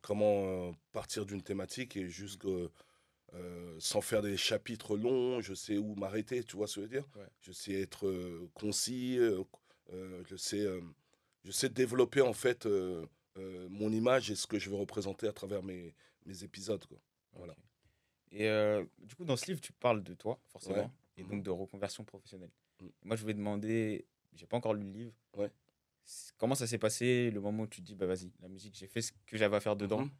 comment 0.00 0.72
partir 0.92 1.26
d'une 1.26 1.42
thématique 1.42 1.96
et 1.96 2.08
jusque 2.08 2.46
euh, 3.34 3.76
sans 3.80 4.00
faire 4.00 4.22
des 4.22 4.36
chapitres 4.36 4.96
longs, 4.96 5.40
je 5.40 5.54
sais 5.54 5.78
où 5.78 5.94
m'arrêter, 5.96 6.44
tu 6.44 6.56
vois 6.56 6.66
ce 6.68 6.76
que 6.76 6.80
je 6.82 6.86
veux 6.86 7.00
dire? 7.00 7.08
Ouais. 7.16 7.26
Je 7.40 7.52
sais 7.52 7.72
être 7.74 8.06
euh, 8.06 8.48
concis, 8.54 9.18
euh, 9.18 9.42
je, 10.26 10.36
sais, 10.36 10.64
je 11.44 11.50
sais 11.50 11.68
développer 11.68 12.20
en 12.20 12.32
fait 12.32 12.66
euh, 12.66 13.06
euh, 13.36 13.66
mon 13.70 13.90
image 13.92 14.30
et 14.30 14.34
ce 14.36 14.46
que 14.46 14.58
je 14.58 14.70
veux 14.70 14.76
représenter 14.76 15.26
à 15.28 15.32
travers 15.32 15.62
mes, 15.62 15.94
mes 16.26 16.42
épisodes. 16.44 16.84
Quoi. 16.86 16.98
Voilà. 17.34 17.54
Et 18.32 18.48
euh, 18.48 18.84
du 18.98 19.14
coup, 19.14 19.24
dans 19.24 19.36
ce 19.36 19.46
livre, 19.46 19.60
tu 19.60 19.72
parles 19.72 20.02
de 20.02 20.14
toi, 20.14 20.40
forcément, 20.48 20.76
Ouais. 20.76 20.90
et 21.18 21.22
Mhm. 21.22 21.30
donc 21.30 21.42
de 21.44 21.50
reconversion 21.50 22.04
professionnelle. 22.04 22.50
Mm. 22.80 22.86
Moi, 23.04 23.16
je 23.16 23.22
voulais 23.22 23.34
demander, 23.34 24.06
j'ai 24.34 24.46
pas 24.46 24.56
encore 24.56 24.74
lu 24.74 24.82
le 24.84 24.90
livre. 24.92 25.12
Ouais. 25.36 25.50
Comment 26.36 26.54
ça 26.54 26.66
s'est 26.66 26.78
passé 26.78 27.30
le 27.30 27.40
moment 27.40 27.62
où 27.62 27.66
tu 27.66 27.80
te 27.80 27.86
dis, 27.86 27.94
bah 27.94 28.06
vas-y, 28.06 28.30
la 28.40 28.48
musique, 28.48 28.74
j'ai 28.76 28.86
fait 28.88 29.02
ce 29.02 29.12
que 29.26 29.36
j'avais 29.36 29.56
à 29.56 29.60
faire 29.60 29.76
dedans, 29.76 30.00
Mhm. 30.02 30.10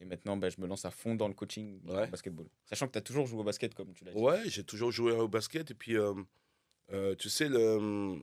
et 0.00 0.04
maintenant, 0.04 0.36
bah, 0.36 0.50
je 0.50 0.60
me 0.60 0.66
lance 0.66 0.84
à 0.84 0.90
fond 0.90 1.14
dans 1.14 1.28
le 1.28 1.34
coaching 1.34 1.80
Ouais. 1.86 2.06
au 2.06 2.10
basketball. 2.10 2.46
Sachant 2.66 2.86
que 2.86 2.92
tu 2.92 2.98
as 2.98 3.02
toujours 3.02 3.26
joué 3.26 3.40
au 3.40 3.44
basket, 3.44 3.74
comme 3.74 3.92
tu 3.94 4.04
l'as 4.04 4.12
dit. 4.12 4.18
Ouais, 4.18 4.42
j'ai 4.48 4.64
toujours 4.64 4.90
joué 4.92 5.12
au 5.12 5.28
basket. 5.28 5.70
Et 5.70 5.74
puis, 5.74 5.96
tu 7.18 7.28
sais, 7.30 7.48
le, 7.48 8.18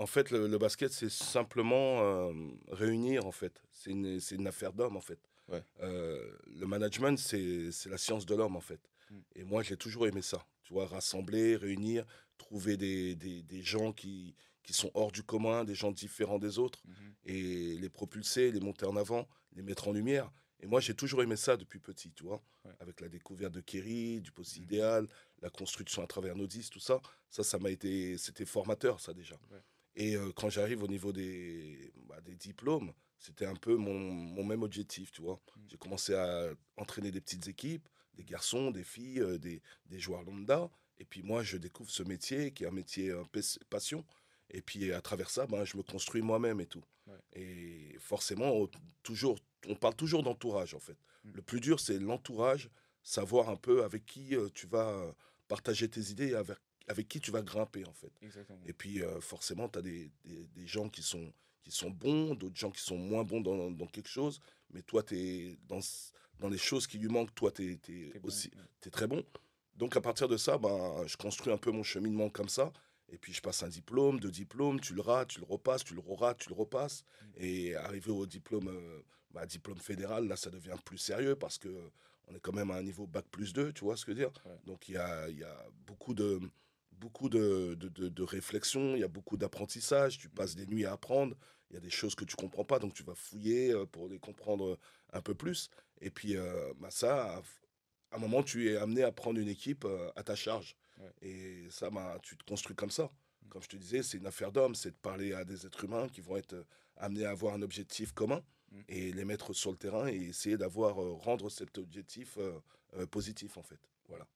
En 0.00 0.06
fait, 0.06 0.30
le, 0.30 0.46
le 0.48 0.56
basket, 0.58 0.90
c'est 0.92 1.10
simplement 1.10 2.00
euh, 2.00 2.32
réunir, 2.70 3.26
en 3.26 3.32
fait. 3.32 3.62
C'est 3.70 3.90
une, 3.90 4.46
affaire 4.46 4.72
d'homme, 4.72 4.96
en 4.96 5.02
fait. 5.02 5.20
Ouais. 5.48 5.62
Euh, 5.82 6.32
le 6.46 6.66
management, 6.66 7.18
c'est 7.18 7.70
la 7.86 7.98
science 7.98 8.24
de 8.24 8.34
l'homme, 8.34 8.56
en 8.56 8.62
fait. 8.62 8.80
Mm. 9.10 9.18
Et 9.36 9.44
moi, 9.44 9.62
j'ai 9.62 9.76
toujours 9.76 10.06
aimé 10.06 10.22
ça. 10.22 10.42
Tu 10.64 10.72
vois, 10.72 10.86
rassembler, 10.86 11.54
réunir, 11.54 12.06
trouver 12.38 12.78
des, 12.78 13.14
des, 13.14 13.42
des 13.42 13.62
gens 13.62 13.92
qui, 13.92 14.34
qui 14.62 14.72
sont 14.72 14.90
hors 14.94 15.12
du 15.12 15.22
commun, 15.22 15.64
des 15.64 15.74
gens 15.74 15.92
différents 15.92 16.38
des 16.38 16.58
autres, 16.58 16.80
Mhm. 16.86 16.94
et 17.26 17.76
les 17.78 17.90
propulser, 17.90 18.52
les 18.52 18.60
monter 18.60 18.86
en 18.86 18.96
avant, 18.96 19.28
les 19.54 19.62
mettre 19.62 19.88
en 19.88 19.92
lumière. 19.92 20.30
Et 20.60 20.66
moi, 20.66 20.80
j'ai 20.80 20.94
toujours 20.94 21.22
aimé 21.22 21.36
ça 21.36 21.58
depuis 21.58 21.78
petit, 21.78 22.10
tu 22.12 22.24
vois. 22.24 22.42
Ouais. 22.64 22.72
Avec 22.80 23.02
la 23.02 23.08
découverte 23.08 23.52
de 23.52 23.60
Kerry, 23.60 24.22
du 24.22 24.32
poste 24.32 24.56
Mhm. 24.56 24.62
idéal, 24.62 25.08
la 25.42 25.50
construction 25.50 26.02
à 26.02 26.06
travers 26.06 26.36
nos 26.36 26.46
disques, 26.46 26.72
tout 26.72 26.80
ça. 26.80 27.02
Ça, 27.28 27.42
ça 27.42 27.58
m'a 27.58 27.70
été, 27.70 28.16
c'était 28.16 28.46
formateur, 28.46 28.98
ça 29.00 29.12
déjà. 29.12 29.34
Ouais. 29.50 29.60
Et 29.96 30.16
euh, 30.16 30.32
quand 30.34 30.48
j'arrive 30.50 30.82
au 30.82 30.88
niveau 30.88 31.12
des, 31.12 31.92
bah, 32.08 32.20
des 32.20 32.36
diplômes, 32.36 32.92
c'était 33.18 33.46
un 33.46 33.54
peu 33.54 33.76
mon, 33.76 33.98
mon 33.98 34.44
même 34.44 34.62
objectif, 34.62 35.10
tu 35.12 35.20
vois. 35.22 35.40
Mhm. 35.56 35.62
J'ai 35.68 35.76
commencé 35.76 36.14
à 36.14 36.50
entraîner 36.76 37.10
des 37.10 37.20
petites 37.20 37.48
équipes, 37.48 37.88
des 38.14 38.24
garçons, 38.24 38.70
des 38.70 38.84
filles, 38.84 39.20
euh, 39.20 39.38
des, 39.38 39.62
des 39.86 40.00
joueurs 40.00 40.22
lambda. 40.22 40.70
Et 40.98 41.04
puis 41.04 41.22
moi, 41.22 41.42
je 41.42 41.56
découvre 41.56 41.90
ce 41.90 42.02
métier 42.02 42.52
qui 42.52 42.64
est 42.64 42.66
un 42.66 42.72
métier 42.72 43.10
euh, 43.10 43.22
passion. 43.68 44.04
Et 44.50 44.62
puis 44.62 44.92
à 44.92 45.00
travers 45.00 45.30
ça, 45.30 45.46
ben, 45.46 45.64
je 45.64 45.76
me 45.76 45.82
construis 45.82 46.22
moi-même 46.22 46.60
et 46.60 46.66
tout. 46.66 46.84
Ouais. 47.06 47.18
Et 47.34 47.96
forcément, 47.98 48.50
au- 48.50 48.70
toujours, 49.02 49.38
on 49.68 49.74
parle 49.74 49.94
toujours 49.94 50.22
d'entourage 50.22 50.74
en 50.74 50.80
fait. 50.80 50.96
Mm. 51.24 51.30
Le 51.34 51.42
plus 51.42 51.60
dur, 51.60 51.80
c'est 51.80 51.98
l'entourage, 51.98 52.70
savoir 53.02 53.48
un 53.48 53.56
peu 53.56 53.84
avec 53.84 54.06
qui 54.06 54.34
euh, 54.34 54.48
tu 54.54 54.66
vas 54.66 55.14
partager 55.48 55.88
tes 55.88 56.10
idées, 56.10 56.28
et 56.30 56.34
avec, 56.34 56.58
avec 56.88 57.08
qui 57.08 57.20
tu 57.20 57.30
vas 57.30 57.42
grimper 57.42 57.84
en 57.86 57.92
fait. 57.92 58.12
Exactement. 58.22 58.60
Et 58.66 58.72
puis 58.72 59.02
euh, 59.02 59.20
forcément, 59.20 59.68
tu 59.68 59.78
as 59.78 59.82
des, 59.82 60.10
des, 60.24 60.46
des 60.54 60.66
gens 60.66 60.88
qui 60.88 61.02
sont, 61.02 61.32
qui 61.62 61.70
sont 61.70 61.90
bons, 61.90 62.34
d'autres 62.34 62.56
gens 62.56 62.70
qui 62.70 62.82
sont 62.82 62.98
moins 62.98 63.24
bons 63.24 63.40
dans, 63.40 63.70
dans 63.70 63.86
quelque 63.86 64.08
chose, 64.08 64.40
mais 64.72 64.82
toi, 64.82 65.02
tu 65.02 65.16
es 65.18 65.58
dans, 65.68 65.80
dans 66.38 66.48
les 66.48 66.58
choses 66.58 66.86
qui 66.86 66.98
lui 66.98 67.08
manquent, 67.08 67.34
toi, 67.34 67.50
tu 67.50 67.72
es, 67.72 68.18
bon, 68.18 68.28
aussi 68.28 68.48
ouais. 68.48 68.62
t'es 68.80 68.90
très 68.90 69.06
bon. 69.06 69.24
Donc 69.76 69.96
à 69.96 70.00
partir 70.00 70.28
de 70.28 70.36
ça, 70.36 70.58
ben, 70.58 71.06
je 71.06 71.16
construis 71.16 71.52
un 71.52 71.58
peu 71.58 71.70
mon 71.70 71.82
cheminement 71.82 72.28
comme 72.28 72.48
ça. 72.48 72.72
Et 73.12 73.18
puis 73.18 73.32
je 73.32 73.40
passe 73.40 73.62
un 73.62 73.68
diplôme, 73.68 74.20
deux 74.20 74.30
diplômes, 74.30 74.78
tu 74.80 74.94
le 74.94 75.00
rates, 75.00 75.28
tu 75.28 75.40
le 75.40 75.46
repasses, 75.46 75.84
tu 75.84 75.94
le 75.94 76.02
rates, 76.14 76.38
tu 76.38 76.48
le 76.48 76.54
repasses. 76.54 77.02
Mm. 77.02 77.26
Et 77.38 77.74
arrivé 77.74 78.10
au 78.10 78.26
diplôme, 78.26 78.68
euh, 78.68 79.02
bah, 79.32 79.46
diplôme 79.46 79.78
fédéral, 79.78 80.28
là 80.28 80.36
ça 80.36 80.50
devient 80.50 80.76
plus 80.84 80.98
sérieux 80.98 81.34
parce 81.34 81.58
que 81.58 81.90
on 82.28 82.34
est 82.36 82.40
quand 82.40 82.52
même 82.52 82.70
à 82.70 82.76
un 82.76 82.82
niveau 82.82 83.06
bac 83.06 83.24
plus 83.30 83.52
2, 83.52 83.72
tu 83.72 83.84
vois 83.84 83.96
ce 83.96 84.04
que 84.04 84.12
je 84.12 84.18
veux 84.18 84.24
dire? 84.24 84.32
Ouais. 84.44 84.58
Donc 84.64 84.88
il 84.88 84.94
y 84.94 84.98
a, 84.98 85.28
il 85.28 85.38
y 85.38 85.44
a 85.44 85.66
beaucoup 85.86 86.14
de 86.14 86.40
beaucoup 87.00 87.28
de, 87.28 87.74
de, 87.74 87.88
de, 87.88 88.08
de 88.08 88.22
réflexion, 88.22 88.94
il 88.94 89.00
y 89.00 89.04
a 89.04 89.08
beaucoup 89.08 89.36
d'apprentissage, 89.36 90.18
tu 90.18 90.28
passes 90.28 90.54
des 90.54 90.66
nuits 90.66 90.84
à 90.84 90.92
apprendre, 90.92 91.36
il 91.70 91.74
y 91.74 91.76
a 91.76 91.80
des 91.80 91.90
choses 91.90 92.14
que 92.14 92.24
tu 92.24 92.36
comprends 92.36 92.64
pas, 92.64 92.78
donc 92.78 92.94
tu 92.94 93.02
vas 93.02 93.14
fouiller 93.14 93.72
euh, 93.72 93.86
pour 93.86 94.08
les 94.08 94.18
comprendre 94.18 94.78
un 95.12 95.22
peu 95.22 95.34
plus. 95.34 95.70
Et 96.00 96.10
puis 96.10 96.36
euh, 96.36 96.72
bah, 96.78 96.90
ça, 96.90 97.42
à 98.10 98.16
un 98.16 98.18
moment, 98.18 98.42
tu 98.42 98.70
es 98.70 98.76
amené 98.76 99.02
à 99.02 99.12
prendre 99.12 99.38
une 99.40 99.48
équipe 99.48 99.84
euh, 99.84 100.10
à 100.16 100.22
ta 100.22 100.34
charge. 100.34 100.76
Ouais. 100.98 101.12
Et 101.22 101.70
ça, 101.70 101.90
bah, 101.90 102.18
tu 102.22 102.36
te 102.36 102.44
construis 102.44 102.76
comme 102.76 102.90
ça. 102.90 103.04
Mm. 103.04 103.48
Comme 103.48 103.62
je 103.62 103.68
te 103.68 103.76
disais, 103.76 104.02
c'est 104.02 104.18
une 104.18 104.26
affaire 104.26 104.52
d'homme, 104.52 104.74
c'est 104.74 104.90
de 104.90 105.00
parler 105.02 105.32
à 105.32 105.44
des 105.44 105.66
êtres 105.66 105.84
humains 105.84 106.08
qui 106.08 106.20
vont 106.20 106.36
être 106.36 106.54
euh, 106.54 106.64
amenés 106.96 107.24
à 107.24 107.30
avoir 107.30 107.54
un 107.54 107.62
objectif 107.62 108.12
commun 108.12 108.42
Mm. 108.70 108.80
et 108.88 109.12
les 109.12 109.24
mettre 109.24 109.52
sur 109.52 109.70
le 109.70 109.76
terrain 109.76 110.06
et 110.08 110.16
essayer 110.16 110.56
d'avoir, 110.56 111.02
euh, 111.02 111.12
rendre 111.12 111.50
cet 111.50 111.78
objectif 111.78 112.36
euh, 112.38 112.52
euh, 112.96 113.06
positif, 113.06 113.56
en 113.56 113.62
fait. 113.62 113.80
Voilà. 114.08 114.26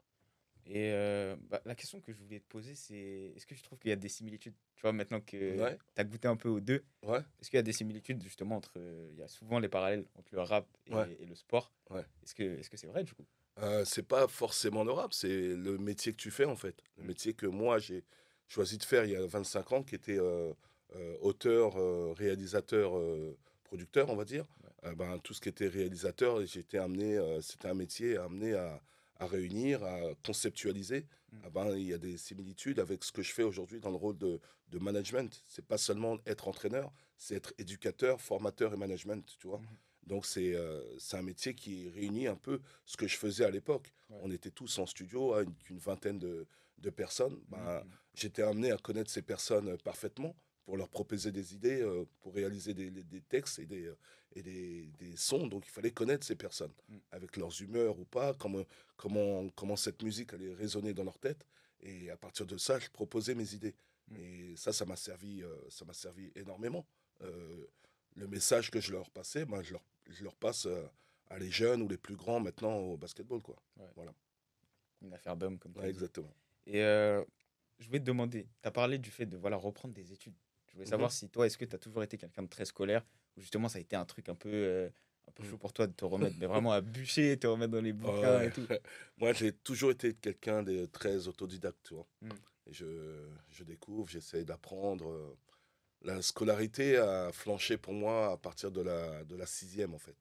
Et 0.66 0.92
euh, 0.92 1.36
bah, 1.50 1.60
la 1.64 1.74
question 1.74 2.00
que 2.00 2.12
je 2.12 2.18
voulais 2.22 2.40
te 2.40 2.46
poser, 2.48 2.74
c'est 2.74 3.32
est-ce 3.36 3.46
que 3.46 3.54
tu 3.54 3.62
trouves 3.62 3.78
qu'il 3.78 3.90
y 3.90 3.92
a 3.92 3.96
des 3.96 4.08
similitudes? 4.08 4.54
Tu 4.76 4.82
vois, 4.82 4.92
maintenant 4.92 5.20
que 5.20 5.60
Ouais. 5.60 5.76
tu 5.94 6.00
as 6.00 6.04
goûté 6.04 6.26
un 6.28 6.36
peu 6.36 6.48
aux 6.48 6.60
deux, 6.60 6.84
Ouais. 7.02 7.18
est-ce 7.40 7.50
qu'il 7.50 7.58
y 7.58 7.60
a 7.60 7.62
des 7.62 7.72
similitudes 7.72 8.22
justement 8.22 8.56
entre. 8.56 8.72
euh, 8.78 9.08
Il 9.12 9.18
y 9.18 9.22
a 9.22 9.28
souvent 9.28 9.58
les 9.58 9.68
parallèles 9.68 10.06
entre 10.14 10.34
le 10.34 10.40
rap 10.40 10.66
et, 10.86 10.94
Ouais. 10.94 11.16
et 11.20 11.26
le 11.26 11.34
sport? 11.34 11.70
Est-ce 12.22 12.34
que 12.34 12.42
est-ce 12.42 12.70
que 12.70 12.76
c'est 12.78 12.86
vrai 12.86 13.04
du 13.04 13.12
coup? 13.12 13.26
Euh, 13.58 13.84
c'est 13.84 14.02
pas 14.02 14.26
forcément 14.26 14.82
le 14.84 14.90
rap, 14.92 15.12
c'est 15.12 15.28
le 15.54 15.76
métier 15.78 16.12
que 16.12 16.16
tu 16.16 16.30
fais 16.30 16.46
en 16.46 16.56
fait. 16.56 16.82
Le 16.96 17.04
Mm. 17.04 17.06
métier 17.06 17.34
que 17.34 17.46
moi 17.46 17.78
j'ai 17.78 18.02
choisi 18.48 18.78
de 18.78 18.84
faire 18.84 19.04
il 19.04 19.10
y 19.12 19.16
a 19.16 19.26
25 19.26 19.72
ans, 19.72 19.82
qui 19.82 19.94
était 19.94 20.18
euh, 20.18 20.52
auteur, 21.20 21.74
réalisateur, 22.16 22.92
producteur, 23.64 24.08
on 24.10 24.16
va 24.16 24.24
dire. 24.24 24.46
Ben, 24.96 25.18
tout 25.18 25.34
ce 25.34 25.40
qui 25.40 25.48
était 25.48 25.68
réalisateur, 25.68 26.40
été 26.42 26.78
amené, 26.78 27.18
c'était 27.42 27.68
un 27.68 27.74
métier 27.74 28.16
amené 28.16 28.54
à, 28.54 28.82
à 29.16 29.26
réunir, 29.26 29.82
à 29.84 30.00
conceptualiser. 30.24 31.06
Mm. 31.32 31.38
Ah 31.44 31.50
ben, 31.50 31.76
il 31.76 31.86
y 31.86 31.92
a 31.92 31.98
des 31.98 32.16
similitudes 32.16 32.78
avec 32.78 33.04
ce 33.04 33.12
que 33.12 33.22
je 33.22 33.32
fais 33.32 33.42
aujourd'hui 33.42 33.80
dans 33.80 33.90
le 33.90 33.96
rôle 33.96 34.18
de, 34.18 34.40
de 34.68 34.78
management. 34.78 35.42
C'est 35.48 35.66
pas 35.66 35.78
seulement 35.78 36.18
être 36.26 36.48
entraîneur, 36.48 36.92
c'est 37.16 37.34
être 37.36 37.54
éducateur, 37.58 38.20
formateur 38.20 38.72
et 38.74 38.76
management, 38.76 39.36
tu 39.38 39.46
vois. 39.46 39.58
Mhm. 39.58 39.66
Donc 40.06 40.26
c'est 40.26 40.54
euh, 40.54 40.82
un 41.12 41.22
métier 41.22 41.54
qui 41.54 41.88
réunit 41.88 42.26
un 42.26 42.36
peu 42.36 42.60
ce 42.84 42.96
que 42.96 43.06
je 43.06 43.16
faisais 43.16 43.44
à 43.44 43.50
l'époque. 43.50 43.92
Ouais. 44.10 44.18
On 44.22 44.30
était 44.30 44.50
tous 44.50 44.78
en 44.78 44.86
studio, 44.86 45.32
à 45.32 45.42
une, 45.42 45.54
une 45.70 45.78
vingtaine 45.78 46.18
de, 46.18 46.46
de 46.78 46.90
personnes. 46.90 47.38
Ben, 47.48 47.82
Mhm. 47.82 47.90
J'étais 48.14 48.42
amené 48.42 48.70
à 48.70 48.76
connaître 48.76 49.10
ces 49.10 49.22
personnes 49.22 49.68
euh, 49.70 49.76
parfaitement 49.76 50.36
pour 50.64 50.76
leur 50.76 50.88
proposer 50.88 51.30
des 51.30 51.54
idées, 51.54 51.80
euh, 51.82 52.04
pour 52.20 52.34
réaliser 52.34 52.72
des, 52.74 52.90
des- 52.90 53.20
textes 53.20 53.58
et, 53.58 53.66
des, 53.66 53.84
euh, 53.86 53.96
et 54.34 54.42
des, 54.42 54.86
des 54.98 55.14
sons. 55.16 55.46
Donc 55.46 55.66
il 55.66 55.70
fallait 55.70 55.90
connaître 55.90 56.26
ces 56.26 56.36
personnes, 56.36 56.72
Mm. 56.88 56.96
avec 57.12 57.36
leurs 57.36 57.60
humeurs 57.62 57.98
ou 57.98 58.04
pas, 58.06 58.32
comment, 58.34 58.64
comment, 58.96 59.48
comment 59.50 59.76
cette 59.76 60.02
musique 60.02 60.32
allait 60.32 60.54
résonner 60.54 60.94
dans 60.94 61.04
leur 61.04 61.18
tête. 61.18 61.46
Et 61.80 62.08
à 62.10 62.16
partir 62.16 62.46
de 62.46 62.56
ça, 62.56 62.78
je 62.78 62.88
proposais 62.88 63.34
mes 63.34 63.54
idées. 63.54 63.74
Mm. 64.08 64.16
Et 64.16 64.56
ça, 64.56 64.72
ça 64.72 64.84
m'a 64.86 64.96
servi, 64.96 65.42
euh, 65.42 65.54
ça 65.68 65.84
m'a 65.84 65.92
servi 65.92 66.32
énormément. 66.34 66.86
Euh, 67.22 67.66
le 68.16 68.26
message 68.26 68.70
que 68.70 68.80
je 68.80 68.92
leur 68.92 69.10
passais, 69.10 69.44
ben, 69.44 69.62
je, 69.62 69.72
leur, 69.72 69.82
je 70.08 70.24
leur 70.24 70.34
passe 70.36 70.66
à 71.28 71.38
les 71.38 71.50
jeunes 71.50 71.82
ou 71.82 71.88
les 71.88 71.98
plus 71.98 72.16
grands 72.16 72.40
maintenant 72.40 72.76
au 72.78 72.96
basketball. 72.96 73.42
Quoi. 73.42 73.56
Une 75.02 75.12
affaire 75.12 75.36
d'homme 75.36 75.58
comme 75.58 75.72
Ouais, 75.76 75.84
dit. 75.84 75.90
exactement. 75.90 76.32
Et 76.66 76.80
je 76.80 77.86
voulais 77.86 77.98
te 78.00 78.04
demander, 78.04 78.46
tu 78.62 78.68
as 78.68 78.70
parlé 78.70 78.98
du 78.98 79.10
fait 79.10 79.26
de 79.26 79.36
voilà, 79.36 79.56
reprendre 79.56 79.92
des 79.94 80.12
études. 80.12 80.34
Je 80.74 80.78
voulais 80.78 80.90
savoir 80.90 81.12
si 81.12 81.28
toi, 81.28 81.46
est-ce 81.46 81.56
que 81.56 81.64
tu 81.64 81.76
as 81.76 81.78
toujours 81.78 82.02
été 82.02 82.18
quelqu'un 82.18 82.42
de 82.42 82.48
très 82.48 82.64
scolaire 82.64 83.06
ou 83.36 83.40
justement 83.40 83.68
ça 83.68 83.78
a 83.78 83.80
été 83.80 83.94
un 83.94 84.04
truc 84.04 84.28
un 84.28 84.34
peu, 84.34 84.50
euh, 84.52 84.88
un 85.28 85.30
peu 85.32 85.44
Mhm. 85.44 85.50
chaud 85.50 85.58
pour 85.58 85.72
toi 85.72 85.86
de 85.86 85.92
te 85.92 86.04
remettre, 86.04 86.34
mais 86.40 86.46
vraiment 86.46 86.72
à 86.72 86.80
bûcher, 86.80 87.36
te 87.38 87.46
remettre 87.46 87.72
dans 87.72 87.80
les 87.80 87.92
bouquins 88.32 88.38
Ouais. 88.38 88.48
et 88.48 88.50
tout? 88.50 88.66
Moi, 89.18 89.32
j'ai 89.34 89.52
toujours 89.52 89.92
été 89.92 90.14
quelqu'un 90.14 90.64
de 90.64 90.86
très 90.86 91.28
autodidacte. 91.28 91.92
Mm. 92.20 92.30
Et 92.66 92.72
je, 92.72 93.28
je 93.50 93.62
découvre, 93.62 94.08
j'essaie 94.08 94.44
d'apprendre. 94.44 95.08
euh, 95.08 95.36
La 96.02 96.20
scolarité 96.22 96.96
a 96.96 97.30
flanché 97.32 97.76
pour 97.78 97.92
moi 97.94 98.32
à 98.32 98.36
partir 98.36 98.70
de 98.72 98.80
la, 98.82 99.22
de 99.24 99.36
la 99.36 99.46
sixième, 99.46 99.94
en 99.94 99.98
fait. 99.98 100.16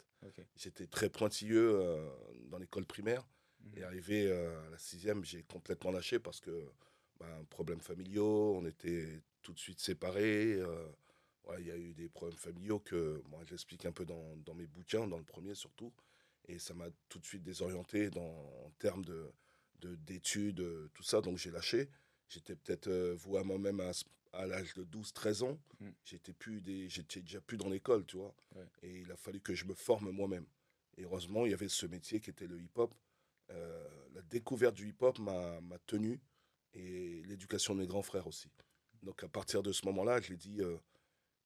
J'étais 0.55 0.86
très 0.88 1.10
pointilleux 1.10 1.79
euh, 1.81 2.10
dans 2.45 2.60
l'école 2.60 2.86
primaire. 2.86 3.27
Mhm. 3.63 3.77
Et 3.79 3.83
arrivé 3.83 4.27
euh, 4.27 4.67
à 4.67 4.69
la 4.69 4.77
sixième, 4.77 5.24
j'ai 5.25 5.41
complètement 5.43 5.91
lâché 5.91 6.19
parce 6.19 6.39
que 6.39 6.69
ben, 7.19 7.43
problèmes 7.50 7.81
familiaux, 7.81 8.53
on 8.55 8.65
était 8.65 9.22
tout 9.44 9.54
de 9.54 9.60
suite 9.60 9.80
séparés. 9.80 10.54
euh, 10.56 10.88
ouais, 11.46 11.62
Il 11.62 11.68
y 11.68 11.72
a 11.72 11.78
eu 11.78 11.94
des 11.94 12.10
problèmes 12.10 12.38
familiaux 12.40 12.80
que 12.80 13.22
moi 13.30 13.44
j'explique 13.46 13.86
un 13.86 13.92
peu 13.92 14.06
dans, 14.06 14.36
dans 14.38 14.56
mes 14.56 14.68
bouquins, 14.68 15.08
dans 15.08 15.18
le 15.20 15.24
premier 15.26 15.56
surtout. 15.56 15.94
Et 16.48 16.60
ça 16.60 16.74
m'a 16.74 16.88
tout 17.10 17.20
de 17.20 17.26
suite 17.26 17.44
désorienté 17.44 18.10
dans, 18.10 18.22
en 18.66 18.72
termes 18.80 19.06
de, 19.06 19.32
de- 19.80 19.96
d'études, 19.96 20.60
euh, 20.62 20.90
tout 20.94 21.04
ça. 21.04 21.22
Donc 21.22 21.38
j'ai 21.38 21.52
lâché. 21.52 21.90
J'étais 22.30 22.56
peut-être 22.56 22.88
euh, 22.88 23.16
voué 23.16 23.40
à 23.40 23.44
moi-même 23.44 23.80
à, 24.34 24.46
l'âge 24.48 24.74
de 24.74 24.84
12-13 24.86 25.44
ans. 25.44 25.60
Mm. 25.80 25.90
J'étais, 26.04 26.34
plus 26.34 26.62
des, 26.62 26.90
j'étais 26.90 27.22
déjà 27.22 27.40
plus 27.42 27.58
dans 27.58 27.70
l'école, 27.70 28.06
tu 28.06 28.18
vois. 28.18 28.34
Ouais. 28.56 28.66
Et 28.82 29.00
il 29.02 29.12
a 29.12 29.16
fallu 29.18 29.40
que 29.40 29.54
je 29.54 29.66
me 29.66 29.74
forme 29.76 30.10
moi-même. 30.12 30.46
Et 30.98 31.04
heureusement, 31.04 31.46
il 31.46 31.52
y 31.52 31.54
avait 31.54 31.70
ce 31.70 31.86
métier 31.86 32.20
qui 32.20 32.30
était 32.30 32.48
le 32.48 32.60
hip-hop. 32.62 32.94
Euh, 33.52 33.88
la 34.14 34.22
découverte 34.24 34.76
du 34.76 34.88
hip-hop 34.90 35.20
m'a, 35.20 35.62
m'a 35.62 35.78
tenu 35.80 36.20
et 36.74 37.22
l'éducation 37.26 37.76
de 37.76 37.82
mes 37.82 37.88
grands 37.88 38.02
frères 38.02 38.28
aussi. 38.28 38.50
Donc 39.03 39.24
à 39.24 39.27
partir 39.27 39.62
de 39.62 39.72
ce 39.72 39.86
moment-là, 39.86 40.22
j'ai 40.22 40.38
dit, 40.38 40.62
euh, 40.62 40.77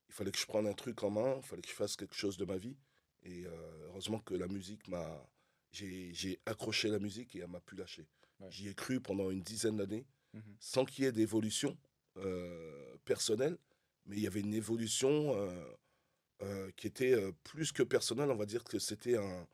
il 0.10 0.14
fallait 0.14 0.32
que 0.32 0.38
je 0.38 0.46
prenne 0.46 0.68
un 0.68 0.74
truc 0.74 1.04
en 1.04 1.10
main, 1.10 1.36
il 1.38 1.44
fallait 1.44 1.62
que 1.62 1.70
je 1.70 1.74
fasse 1.74 1.96
quelque 1.96 2.16
chose 2.16 2.38
de 2.38 2.46
ma 2.46 2.58
vie. 2.58 2.78
Et 3.24 3.46
euh, 3.46 3.88
heureusement 3.88 4.20
que 4.20 4.34
la 4.34 4.48
musique 4.48 4.88
m'a... 4.88 5.28
J'ai, 5.72 6.40
accroché 6.46 6.88
la 6.88 6.98
musique 6.98 7.36
et 7.36 7.40
elle 7.40 7.50
m'a 7.50 7.60
pu 7.60 7.76
lâcher. 7.76 8.08
Ouais. 8.40 8.50
J'y 8.50 8.70
ai 8.70 8.74
cru 8.74 9.02
pendant 9.02 9.30
une 9.30 9.42
dizaine 9.42 9.78
d'années, 9.78 10.06
Mhm. 10.34 10.56
sans 10.60 10.86
qu'il 10.86 11.04
y 11.04 11.08
ait 11.08 11.12
d'évolution 11.12 11.78
euh, 12.18 12.98
personnelle, 13.06 13.58
mais 14.06 14.16
il 14.18 14.24
y 14.24 14.28
avait 14.28 14.40
une 14.40 14.54
évolution 14.54 15.34
euh, 16.42 16.72
qui 16.78 16.88
était 16.88 17.16
plus 17.44 17.72
que 17.72 17.84
personnelle. 17.84 18.32
On 18.32 18.36
va 18.36 18.46
dire 18.46 18.64
que 18.64 18.80
c'était 18.80 19.18
un, 19.18 19.48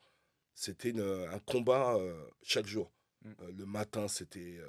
c'était 0.54 0.98
un 0.98 1.38
combat 1.40 1.98
chaque 2.42 2.66
jour. 2.66 2.92
Mm. 3.22 3.32
Le 3.56 3.66
matin, 3.66 4.08
c'était 4.08 4.60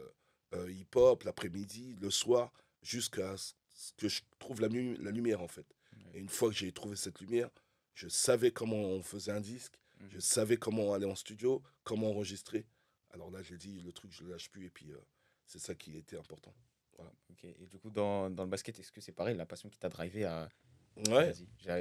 hip-hop, 0.53 1.23
l'après-midi, 1.23 1.95
le 2.01 2.09
soir, 2.09 2.51
jusqu'à 2.85 3.35
ce 3.37 3.91
que 3.97 4.07
je 4.07 4.21
trouve 4.39 4.61
la, 4.61 4.67
la 4.69 5.11
lumière, 5.11 5.41
en 5.41 5.47
fait. 5.47 5.65
Et 6.13 6.19
une 6.19 6.29
fois 6.29 6.49
que 6.49 6.55
j'ai 6.55 6.71
trouvé 6.71 6.95
cette 6.95 7.19
lumière, 7.19 7.49
je 7.93 8.07
savais 8.07 8.51
comment 8.51 8.77
on 8.77 9.01
faisait 9.01 9.31
un 9.31 9.41
disque, 9.41 9.79
Mhm. 9.99 10.09
je 10.11 10.19
savais 10.19 10.57
comment 10.57 10.93
aller 10.93 11.05
en 11.05 11.15
studio, 11.15 11.63
comment 11.83 12.09
enregistrer. 12.09 12.65
Alors 13.11 13.31
là, 13.31 13.41
j'ai 13.41 13.57
dit, 13.57 13.79
le 13.81 13.91
truc, 13.93 14.11
je 14.11 14.23
le 14.25 14.31
lâche 14.31 14.49
plus, 14.49 14.65
et 14.65 14.69
puis 14.69 14.91
euh, 14.91 14.97
c'est 15.45 15.59
ça 15.59 15.73
qui 15.73 15.95
était 15.97 16.17
important. 16.17 16.53
Voilà. 16.97 17.11
Et 17.43 17.65
du 17.67 17.77
coup, 17.79 17.89
dans, 17.89 18.29
dans 18.29 18.43
le 18.43 18.49
basket, 18.49 18.77
est-ce 18.79 18.91
que 18.91 18.99
c'est 19.01 19.11
pareil, 19.13 19.35
la 19.37 19.45
passion 19.45 19.69
qui 19.69 19.79
t'a 19.79 19.89
drivé 19.89 20.25
à. 20.25 20.49
Ouais, 21.09 21.33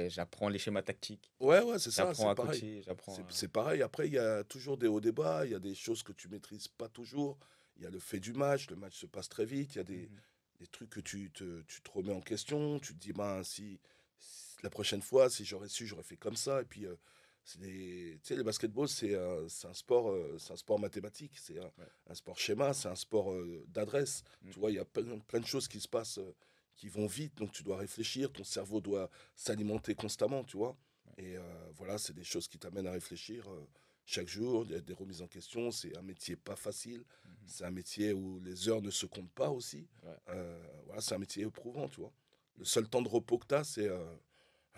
j'apprends 0.09 0.49
les 0.49 0.59
schémas 0.59 0.81
tactiques, 0.81 1.31
ouais, 1.39 1.61
ouais, 1.61 1.79
c'est 1.79 1.91
ça, 1.91 2.03
j'apprends 2.07 2.23
c'est 2.23 2.29
à 2.29 2.35
pareil. 2.35 2.59
coacher, 2.59 2.81
j'apprends. 2.81 3.15
C'est 3.15 3.21
à- 3.21 3.27
c'est 3.29 3.47
pareil. 3.47 3.81
Après, 3.81 4.07
il 4.07 4.13
y 4.13 4.17
a 4.19 4.43
toujours 4.43 4.77
des 4.77 4.87
hauts 4.87 4.99
débats. 4.99 5.45
Il 5.45 5.51
y 5.51 5.55
a 5.55 5.59
des 5.59 5.73
choses 5.75 6.03
que 6.03 6.11
tu 6.11 6.27
maîtrises 6.27 6.67
pas 6.67 6.89
toujours. 6.89 7.37
Il 7.77 7.83
y 7.83 7.85
a 7.85 7.89
le 7.89 7.99
fait 7.99 8.19
du 8.19 8.33
match. 8.33 8.69
Le 8.69 8.75
match 8.75 8.97
se 8.97 9.05
passe 9.05 9.29
très 9.29 9.45
vite. 9.45 9.75
Il 9.75 9.77
y 9.77 9.81
a 9.81 9.83
des, 9.85 10.07
Mhm. 10.09 10.19
Des 10.59 10.67
trucs 10.67 10.89
que 10.89 10.99
tu 10.99 11.31
te, 11.31 11.61
tu 11.63 11.81
te 11.81 11.91
remets 11.91 12.13
en 12.13 12.21
question. 12.21 12.79
Tu 12.79 12.93
te 12.93 12.99
dis, 12.99 13.13
ben, 13.13 13.43
si, 13.43 13.79
si 14.19 14.55
la 14.63 14.69
prochaine 14.69 15.01
fois, 15.01 15.29
si 15.29 15.45
j'aurais 15.45 15.69
su, 15.69 15.85
j'aurais 15.87 16.03
fait 16.03 16.17
comme 16.17 16.35
ça. 16.35 16.61
Et 16.61 16.65
puis, 16.65 16.85
euh, 16.85 16.95
c'est 17.43 17.59
des- 17.59 18.19
tu 18.23 18.29
sais, 18.29 18.35
le 18.35 18.43
basketball, 18.43 18.87
c'est 18.89 19.15
un, 19.15 19.45
un 19.69 19.73
sport, 19.73 20.09
euh, 20.11 20.37
c'est 20.39 20.53
un 20.53 20.57
sport 20.57 20.79
mathématique. 20.79 21.33
C'est 21.37 21.59
un, 21.59 21.65
Ouais. 21.77 21.87
un 22.07 22.15
sport 22.15 22.37
schéma. 22.39 22.73
C'est 22.73 22.87
un 22.89 22.95
sport 22.95 23.31
euh, 23.33 23.63
d'adresse. 23.67 24.23
Mhm. 24.43 24.51
Tu 24.51 24.59
vois, 24.59 24.71
il 24.71 24.75
y 24.75 24.79
a 24.79 24.85
plein, 24.85 25.19
plein 25.19 25.39
de 25.39 25.45
choses 25.45 25.67
qui 25.67 25.79
se 25.79 25.87
passent, 25.87 26.19
qui 26.75 26.89
vont 26.89 27.07
vite. 27.07 27.35
Donc, 27.37 27.51
tu 27.51 27.63
dois 27.63 27.77
réfléchir. 27.77 28.31
Ton 28.31 28.43
cerveau 28.43 28.81
doit 28.81 29.09
s'alimenter 29.35 29.95
constamment, 29.95 30.43
tu 30.43 30.57
vois. 30.57 30.75
Et 31.17 31.35
voilà, 31.75 31.97
c'est 31.97 32.11
des 32.13 32.25
choses 32.25 32.47
qui 32.49 32.57
t'amènent 32.57 32.87
à 32.87 32.91
réfléchir 32.91 33.47
chaque 34.05 34.27
jour. 34.27 34.65
Il 34.65 34.71
y 34.71 34.75
a 34.75 34.81
des 34.81 34.93
remises 34.93 35.21
en 35.21 35.27
question. 35.27 35.71
C'est 35.71 35.95
un 35.95 36.01
métier 36.01 36.35
pas 36.35 36.57
facile. 36.57 37.05
C'est 37.47 37.63
un 37.65 37.71
métier 37.71 38.13
où 38.13 38.39
les 38.39 38.69
heures 38.69 38.81
ne 38.81 38.91
se 38.91 39.05
comptent 39.05 39.31
pas 39.33 39.49
aussi. 39.49 39.87
Ouais. 40.03 40.15
Euh, 40.29 40.63
voilà, 40.85 41.01
c'est 41.01 41.15
un 41.15 41.19
métier 41.19 41.43
éprouvant, 41.43 41.87
tu 41.89 42.01
vois. 42.01 42.11
Le 42.57 42.65
seul 42.65 42.87
temps 42.87 43.01
de 43.01 43.09
repos 43.09 43.37
que 43.37 43.47
tu 43.47 43.55
as, 43.55 43.63
c'est 43.63 43.87
euh, 43.87 44.03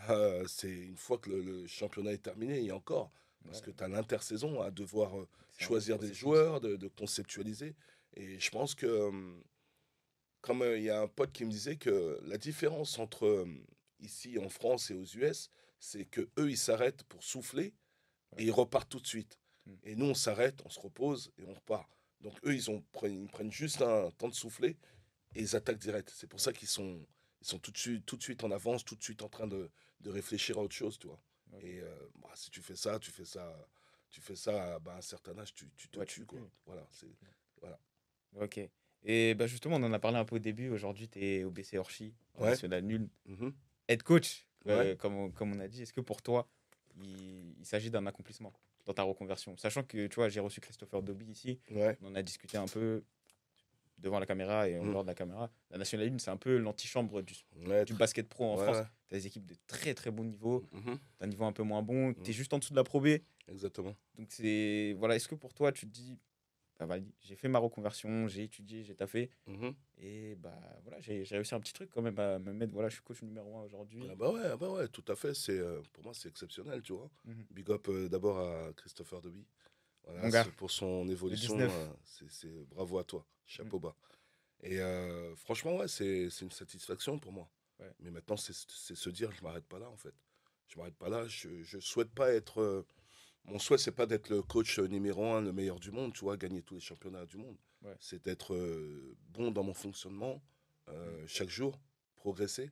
euh, 0.09 0.45
c'est 0.47 0.69
une 0.71 0.97
fois 0.97 1.17
que 1.17 1.29
le, 1.29 1.41
le 1.41 1.67
championnat 1.67 2.13
est 2.13 2.21
terminé, 2.23 2.63
et 2.63 2.71
encore. 2.71 3.11
Parce 3.45 3.59
Ouais. 3.59 3.65
que 3.67 3.71
tu 3.71 3.83
as 3.83 3.87
l'intersaison 3.87 4.61
à 4.61 4.71
devoir 4.71 5.13
choisir 5.57 5.97
des 5.99 6.13
joueurs, 6.13 6.59
de, 6.59 6.75
de 6.75 6.87
conceptualiser. 6.87 7.75
Et 8.15 8.39
je 8.39 8.49
pense 8.49 8.75
que, 8.75 9.11
comme 10.41 10.63
il 10.75 10.83
y 10.83 10.89
a 10.89 11.01
un 11.01 11.07
pote 11.07 11.31
qui 11.31 11.45
me 11.45 11.51
disait 11.51 11.77
que 11.77 12.19
la 12.23 12.37
différence 12.37 12.99
entre 12.99 13.45
ici 13.99 14.37
en 14.39 14.49
France 14.49 14.91
et 14.91 14.95
aux 14.95 15.05
US, 15.05 15.49
c'est 15.79 16.05
que 16.05 16.29
eux 16.39 16.49
ils 16.49 16.57
s'arrêtent 16.57 17.03
pour 17.03 17.23
souffler 17.23 17.73
et 18.37 18.43
ils 18.45 18.51
repartent 18.51 18.89
tout 18.89 18.99
de 18.99 19.07
suite. 19.07 19.39
Mm. 19.65 19.73
Et 19.83 19.95
nous 19.95 20.05
on 20.07 20.13
s'arrête, 20.13 20.61
on 20.65 20.69
se 20.69 20.79
repose 20.79 21.31
et 21.37 21.45
on 21.45 21.53
repart. 21.53 21.89
Donc 22.21 22.33
eux 22.45 22.53
ils, 22.53 22.69
ont, 22.71 22.83
prennent- 22.91 23.21
ils 23.23 23.29
prennent 23.29 23.51
juste 23.51 23.81
un 23.81 24.11
temps 24.11 24.27
de 24.29 24.33
souffler 24.33 24.77
et 25.35 25.41
ils 25.41 25.55
attaquent 25.55 25.79
direct. 25.79 26.11
C'est 26.15 26.27
pour 26.27 26.39
ça 26.39 26.53
qu'ils 26.53 26.67
sont, 26.67 27.05
ils 27.41 27.47
sont 27.47 27.59
tout, 27.59 27.71
de 27.71 27.77
suite, 27.77 28.05
tout 28.05 28.17
de 28.17 28.23
suite 28.23 28.43
en 28.43 28.51
avance, 28.51 28.83
tout 28.83 28.95
de 28.95 29.03
suite 29.03 29.21
en 29.21 29.29
train 29.29 29.47
de, 29.47 29.69
de 30.01 30.09
réfléchir 30.09 30.57
à 30.57 30.61
autre 30.61 30.75
chose, 30.75 30.97
tu 30.97 31.07
vois. 31.07 31.19
Et 31.61 31.79
euh, 31.81 31.95
bah, 32.21 32.31
si 32.35 32.49
tu 32.49 32.61
fais 32.61 32.75
ça, 32.75 32.99
tu 32.99 33.11
fais 33.11 33.25
ça, 33.25 33.55
tu 34.09 34.21
fais 34.21 34.35
ça 34.35 34.75
à 34.75 34.79
bah, 34.79 34.95
un 34.97 35.01
certain 35.01 35.37
âge, 35.37 35.53
tu, 35.53 35.69
tu 35.77 35.89
te 35.89 35.99
Ouais, 35.99 36.05
tues, 36.05 36.25
quoi. 36.25 36.39
Voilà, 36.65 36.85
c'est 36.91 37.07
Ok. 38.39 38.59
Et 39.03 39.35
bah 39.35 39.47
justement, 39.47 39.77
on 39.77 39.83
en 39.83 39.93
a 39.93 39.99
parlé 39.99 40.17
un 40.17 40.25
peu 40.25 40.35
au 40.35 40.39
début. 40.39 40.69
Aujourd'hui, 40.69 41.07
tu 41.07 41.19
es 41.23 41.43
au 41.43 41.51
BC 41.51 41.77
Orchi, 41.77 42.13
en 42.35 42.43
Ouais. 42.43 42.49
national 42.49 42.83
nul. 42.83 43.09
Mhm. 43.25 43.53
Head 43.87 44.03
coach, 44.03 44.47
euh, 44.67 44.95
comme, 44.95 45.15
on, 45.15 45.31
comme 45.31 45.53
on 45.53 45.59
a 45.59 45.67
dit, 45.67 45.81
est-ce 45.83 45.93
que 45.93 46.01
pour 46.01 46.21
toi, 46.21 46.49
il, 46.97 47.55
il 47.57 47.65
s'agit 47.65 47.89
d'un 47.89 48.05
accomplissement? 48.05 48.53
Dans 48.87 48.93
ta 48.93 49.03
reconversion 49.03 49.55
Sachant 49.57 49.83
que, 49.83 50.07
tu 50.07 50.15
vois, 50.15 50.29
j'ai 50.29 50.39
reçu 50.39 50.59
Christopher 50.61 51.03
Dobby 51.03 51.25
ici, 51.25 51.59
Ouais, 51.69 51.97
on 52.01 52.07
en 52.07 52.15
a 52.15 52.23
discuté 52.23 52.57
un 52.57 52.65
peu 52.65 53.03
devant 53.99 54.19
la 54.19 54.25
caméra 54.25 54.67
et 54.69 54.79
en 54.79 54.85
Mm. 54.85 54.91
dehors 54.91 55.03
de 55.03 55.07
la 55.07 55.15
caméra. 55.15 55.51
La 55.69 55.77
National 55.77 56.07
1, 56.13 56.19
c'est 56.19 56.31
un 56.31 56.37
peu 56.37 56.57
l'antichambre 56.57 57.21
du, 57.21 57.33
ouais, 57.65 57.83
du 57.83 57.93
basket 57.93 58.29
pro 58.29 58.45
en 58.45 58.55
ouais, 58.57 58.63
France. 58.63 58.87
Tu 59.09 59.15
as 59.15 59.17
des 59.19 59.27
équipes 59.27 59.45
de 59.45 59.55
très 59.67 59.93
très 59.93 60.09
bon 60.11 60.23
niveau, 60.23 60.65
Mhm. 60.71 60.97
tu 60.97 60.99
un 61.19 61.27
niveau 61.27 61.45
un 61.45 61.51
peu 61.51 61.63
moins 61.63 61.81
bon, 61.83 62.13
tu 62.13 62.21
es 62.31 62.33
Mm. 62.33 62.37
juste 62.37 62.53
en 62.53 62.59
dessous 62.59 62.71
de 62.71 62.77
la 62.77 62.83
Pro 62.83 63.01
B. 63.01 63.07
Exactement. 63.49 63.95
Donc, 64.17 64.27
c'est. 64.29 64.95
Voilà, 64.97 65.15
est-ce 65.15 65.27
que 65.27 65.35
pour 65.35 65.53
toi, 65.53 65.71
tu 65.71 65.85
te 65.87 65.91
dis, 65.91 66.17
bah, 66.85 66.97
j'ai 67.21 67.35
fait 67.35 67.47
ma 67.47 67.57
reconversion, 67.59 68.27
j'ai 68.27 68.43
étudié, 68.43 68.83
j'ai 68.83 68.93
taffé, 68.95 69.31
Mhm. 69.47 69.73
et 69.97 70.35
bah 70.35 70.59
voilà, 70.83 70.99
j'ai 70.99 71.23
réussi 71.31 71.55
un 71.55 71.59
petit 71.59 71.73
truc 71.73 71.89
quand 71.89 72.03
même 72.03 72.19
à 72.19 72.37
me 72.37 72.53
mettre. 72.53 72.73
Voilà, 72.73 72.89
je 72.89 72.95
suis 72.95 73.03
coach 73.03 73.21
numéro 73.23 73.57
un 73.57 73.63
aujourd'hui. 73.63 74.03
Ah 74.11 74.15
bah 74.15 74.31
ouais, 74.31 74.41
ah 74.45 74.57
bah 74.57 74.69
ouais, 74.69 74.87
tout 74.89 75.03
à 75.07 75.15
fait. 75.15 75.33
C'est 75.33 75.57
euh, 75.57 75.81
pour 75.93 76.03
moi 76.03 76.13
c'est 76.13 76.29
exceptionnel, 76.29 76.81
tu 76.83 76.93
vois. 76.93 77.09
Mhm. 77.25 77.45
Big 77.49 77.71
up 77.71 77.87
euh, 77.89 78.07
d'abord 78.07 78.37
à 78.39 78.71
Christopher 78.73 79.21
Dobby. 79.21 79.45
Voilà, 80.03 80.45
pour 80.55 80.69
son 80.71 81.09
évolution. 81.09 81.55
19. 81.55 81.71
euh, 81.73 81.87
c'est- 82.29 82.65
bravo 82.69 82.97
à 82.99 83.03
toi, 83.03 83.25
chapeau 83.45 83.79
bas. 83.79 83.95
Et 84.63 84.79
euh, 84.79 85.35
franchement 85.35 85.77
ouais, 85.77 85.87
c'est 85.87 86.29
une 86.41 86.51
satisfaction 86.51 87.17
pour 87.19 87.31
moi. 87.31 87.49
Ouais. 87.79 87.91
Mais 87.99 88.11
maintenant 88.11 88.37
c'est 88.37 88.53
se 88.53 89.09
dire 89.09 89.31
je 89.31 89.41
m'arrête 89.43 89.65
pas 89.65 89.79
là 89.79 89.89
en 89.89 89.97
fait. 89.97 90.13
Je 90.67 90.77
m'arrête 90.77 90.95
pas 90.95 91.09
là. 91.09 91.27
Je 91.27 91.61
je 91.63 91.79
souhaite 91.79 92.11
pas 92.11 92.31
être 92.33 92.85
mon 93.47 93.59
souhait 93.59 93.77
c'est 93.77 93.91
pas 93.91 94.05
d'être 94.05 94.29
le 94.29 94.41
coach 94.41 94.79
numéro 94.79 95.25
un, 95.25 95.41
le 95.41 95.51
meilleur 95.53 95.79
du 95.79 95.91
monde, 95.91 96.13
tu 96.13 96.21
vois, 96.21 96.37
gagner 96.37 96.61
tous 96.61 96.75
les 96.75 96.81
championnats 96.81 97.25
du 97.25 97.37
monde. 97.37 97.57
Ouais. 97.81 97.95
C'est 97.99 98.23
d'être 98.23 98.53
euh, 98.53 99.15
bon 99.29 99.51
dans 99.51 99.63
mon 99.63 99.73
fonctionnement 99.73 100.41
euh, 100.89 101.23
chaque 101.27 101.49
jour, 101.49 101.79
progresser 102.15 102.71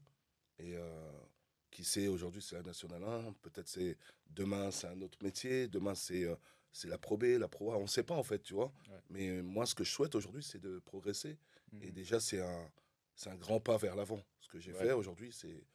et 0.60 0.76
euh, 0.78 1.12
qui 1.72 1.84
sait, 1.84 2.08
aujourd'hui, 2.08 2.42
c'est 2.42 2.56
la 2.56 2.62
Nationale 2.64 3.04
1. 3.04 3.34
Peut-être 3.42 3.68
c'est 3.68 3.98
demain, 4.30 4.72
c'est 4.72 4.88
un 4.88 5.02
autre 5.02 5.18
métier. 5.22 5.68
Demain, 5.68 5.94
c'est 5.94 6.24
euh, 6.24 6.36
c'est 6.72 6.88
la 6.88 6.98
Pro 6.98 7.18
B, 7.18 7.24
la 7.38 7.48
Pro 7.50 7.74
A. 7.74 7.78
On 7.78 7.82
ne 7.84 7.88
sait 7.88 8.04
pas, 8.04 8.16
en 8.16 8.24
fait, 8.24 8.42
tu 8.42 8.54
vois. 8.54 8.72
Ouais. 8.90 9.00
Mais 9.10 9.28
euh, 9.30 9.42
moi, 9.44 9.66
ce 9.66 9.76
que 9.76 9.84
je 9.84 9.92
souhaite 9.92 10.16
aujourd'hui, 10.16 10.44
c'est 10.44 10.60
de 10.60 10.80
progresser. 10.80 11.38
Et 11.82 11.88
Mhm. 11.88 11.92
déjà, 11.92 12.20
c'est 12.22 12.40
un, 12.42 12.72
un 13.26 13.36
grand 13.36 13.60
pas 13.60 13.76
vers 13.78 13.96
l'avant. 13.98 14.22
Ce 14.40 14.48
que 14.48 14.60
j'ai 14.60 14.72
Ouais. 14.74 14.80
fait 14.80 14.92
aujourd'hui, 14.94 15.32
c'est. 15.34 15.66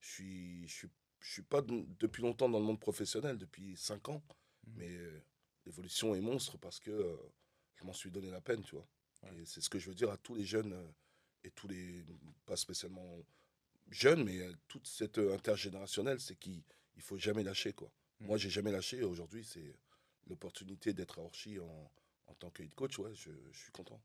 Je 0.00 0.08
suis, 0.08 0.66
je 0.68 0.72
suis, 0.74 0.88
je 1.20 1.32
suis 1.32 1.42
pas 1.42 1.62
de- 1.62 1.84
depuis 2.00 2.22
longtemps 2.22 2.48
dans 2.48 2.58
le 2.58 2.64
monde 2.64 2.80
professionnel, 2.80 3.38
depuis 3.38 3.76
5 3.76 4.08
ans. 4.08 4.22
Mhm. 4.66 4.74
Mais 4.76 4.90
euh, 4.90 5.20
l'évolution 5.66 6.14
est 6.14 6.20
monstre 6.20 6.58
parce 6.58 6.80
que 6.80 6.90
euh, 6.90 7.16
je 7.76 7.84
m'en 7.84 7.92
suis 7.92 8.10
donné 8.10 8.30
la 8.30 8.40
peine, 8.40 8.62
tu 8.62 8.74
vois. 8.74 8.86
Ouais. 9.22 9.40
Et 9.40 9.44
c'est 9.46 9.60
ce 9.60 9.68
que 9.70 9.78
je 9.78 9.88
veux 9.88 9.94
dire 9.94 10.10
à 10.10 10.16
tous 10.16 10.34
les 10.34 10.44
jeunes 10.44 10.72
euh, 10.72 10.86
et 11.44 11.50
tous 11.50 11.68
les. 11.68 12.04
Pas 12.46 12.56
spécialement 12.56 13.18
jeunes, 13.90 14.24
mais 14.24 14.38
euh, 14.40 14.52
toute 14.68 14.86
cette 14.86 15.18
euh, 15.18 15.34
intergénérationnelle, 15.34 16.20
c'est 16.20 16.36
qu'il 16.36 16.62
il 16.96 17.02
faut 17.02 17.16
jamais 17.18 17.42
lâcher, 17.42 17.72
quoi. 17.72 17.90
Mhm. 18.20 18.26
Moi, 18.28 18.36
j'ai 18.38 18.50
jamais 18.50 18.72
lâché. 18.72 19.02
Aujourd'hui, 19.02 19.44
c'est 19.44 19.74
l'opportunité 20.26 20.92
d'être 20.94 21.18
à 21.18 21.22
Orchi 21.22 21.58
en, 21.58 21.90
en 22.26 22.34
tant 22.34 22.50
que 22.50 22.62
head 22.62 22.74
coach. 22.74 22.98
Ouais, 22.98 23.14
je, 23.14 23.30
je 23.52 23.58
suis 23.58 23.72
content. 23.72 24.00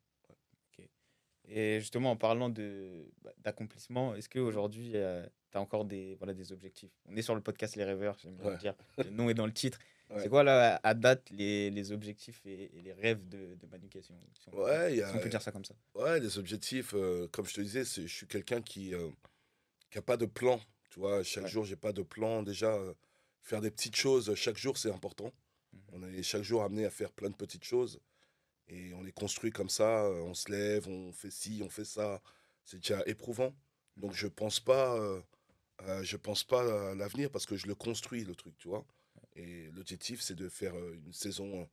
Et 1.51 1.79
justement, 1.79 2.11
en 2.11 2.15
parlant 2.17 2.49
de 2.49 3.09
bah, 3.23 3.33
d'accomplissement, 3.39 4.13
est-ce 4.13 4.29
qu'aujourd'hui, 4.29 4.91
tu 4.91 4.97
as 5.57 5.61
encore 5.61 5.83
des, 5.85 6.13
voilà, 6.15 6.33
des 6.35 6.51
objectifs? 6.51 6.91
On 7.05 7.15
est 7.15 7.23
sur 7.23 7.33
le 7.33 7.41
podcast 7.41 7.75
Les 7.75 7.83
Rêveurs, 7.85 8.17
j'aime 8.19 8.35
bien 8.35 8.45
Ouais. 8.45 8.51
le 8.53 8.57
dire. 8.59 8.75
Le 8.97 9.09
nom 9.09 9.29
est 9.29 9.33
dans 9.33 9.47
le 9.47 9.53
titre. 9.53 9.79
Ouais. 10.09 10.23
C'est 10.23 10.29
quoi, 10.29 10.43
là, 10.43 10.79
à 10.83 10.93
date, 10.95 11.29
les, 11.29 11.69
les 11.69 11.91
objectifs 11.91 12.41
et, 12.45 12.77
et 12.77 12.81
les 12.81 12.93
rêves 12.93 13.27
de, 13.29 13.55
de 13.55 13.67
Manu 13.67 13.87
Kession 13.89 14.15
si 14.33 14.49
on, 14.51 14.63
Ouais, 14.63 14.93
il 14.93 14.95
y 14.95 14.99
si 14.99 15.03
on 15.05 15.17
a, 15.17 15.19
peut 15.19 15.29
dire 15.29 15.41
ça 15.41 15.51
comme 15.51 15.65
ça? 15.65 15.75
Ouais, 15.93 16.19
les 16.19 16.37
objectifs, 16.39 16.93
euh, 16.95 17.27
comme 17.31 17.45
je 17.45 17.53
te 17.53 17.61
disais, 17.61 17.83
je 17.83 18.07
suis 18.07 18.25
quelqu'un 18.27 18.61
qui 18.61 18.93
n'a 19.95 20.01
pas 20.01 20.17
de 20.17 20.25
plan. 20.25 20.59
Tu 20.89 20.99
vois, 20.99 21.21
chaque 21.23 21.43
Ouais. 21.43 21.49
jour, 21.49 21.63
j'ai 21.65 21.75
pas 21.75 21.93
de 21.93 22.01
plan. 22.01 22.41
Déjà, 22.41 22.73
euh, 22.73 22.93
faire 23.43 23.61
des 23.61 23.69
petites 23.71 23.95
choses 23.95 24.33
chaque 24.35 24.57
jour, 24.57 24.77
c'est 24.77 24.91
important. 24.91 25.31
Mhm. 25.73 25.81
On 25.93 26.03
est 26.03 26.23
chaque 26.23 26.41
jour 26.43 26.63
amené 26.63 26.85
à 26.85 26.89
faire 26.89 27.11
plein 27.11 27.29
de 27.29 27.35
petites 27.35 27.63
choses. 27.63 27.99
Et 28.67 28.93
on 28.95 29.05
est 29.05 29.11
construit 29.11 29.51
comme 29.51 29.69
ça. 29.69 30.05
euh, 30.05 30.21
On 30.23 30.33
se 30.33 30.51
lève, 30.51 30.87
on 30.87 31.11
fait 31.11 31.31
ci, 31.31 31.61
on 31.63 31.69
fait 31.69 31.85
ça. 31.85 32.21
C'est 32.65 32.77
déjà 32.77 33.03
éprouvant. 33.05 33.53
Donc, 33.97 34.13
je 34.13 34.27
pense 34.27 34.59
pas, 34.59 34.95
euh, 34.99 35.21
euh, 35.83 36.03
je 36.03 36.17
pense 36.17 36.43
pas 36.43 36.91
à 36.91 36.95
l'avenir 36.95 37.29
parce 37.29 37.45
que 37.45 37.55
je 37.55 37.67
le 37.67 37.75
construis, 37.75 38.23
le 38.23 38.35
truc, 38.35 38.57
tu 38.57 38.67
vois. 38.67 38.85
Et 39.35 39.69
l'objectif, 39.71 40.21
c'est 40.21 40.35
de 40.35 40.49
faire 40.49 40.75
euh, 40.77 40.95
une 41.05 41.13
saison, 41.13 41.67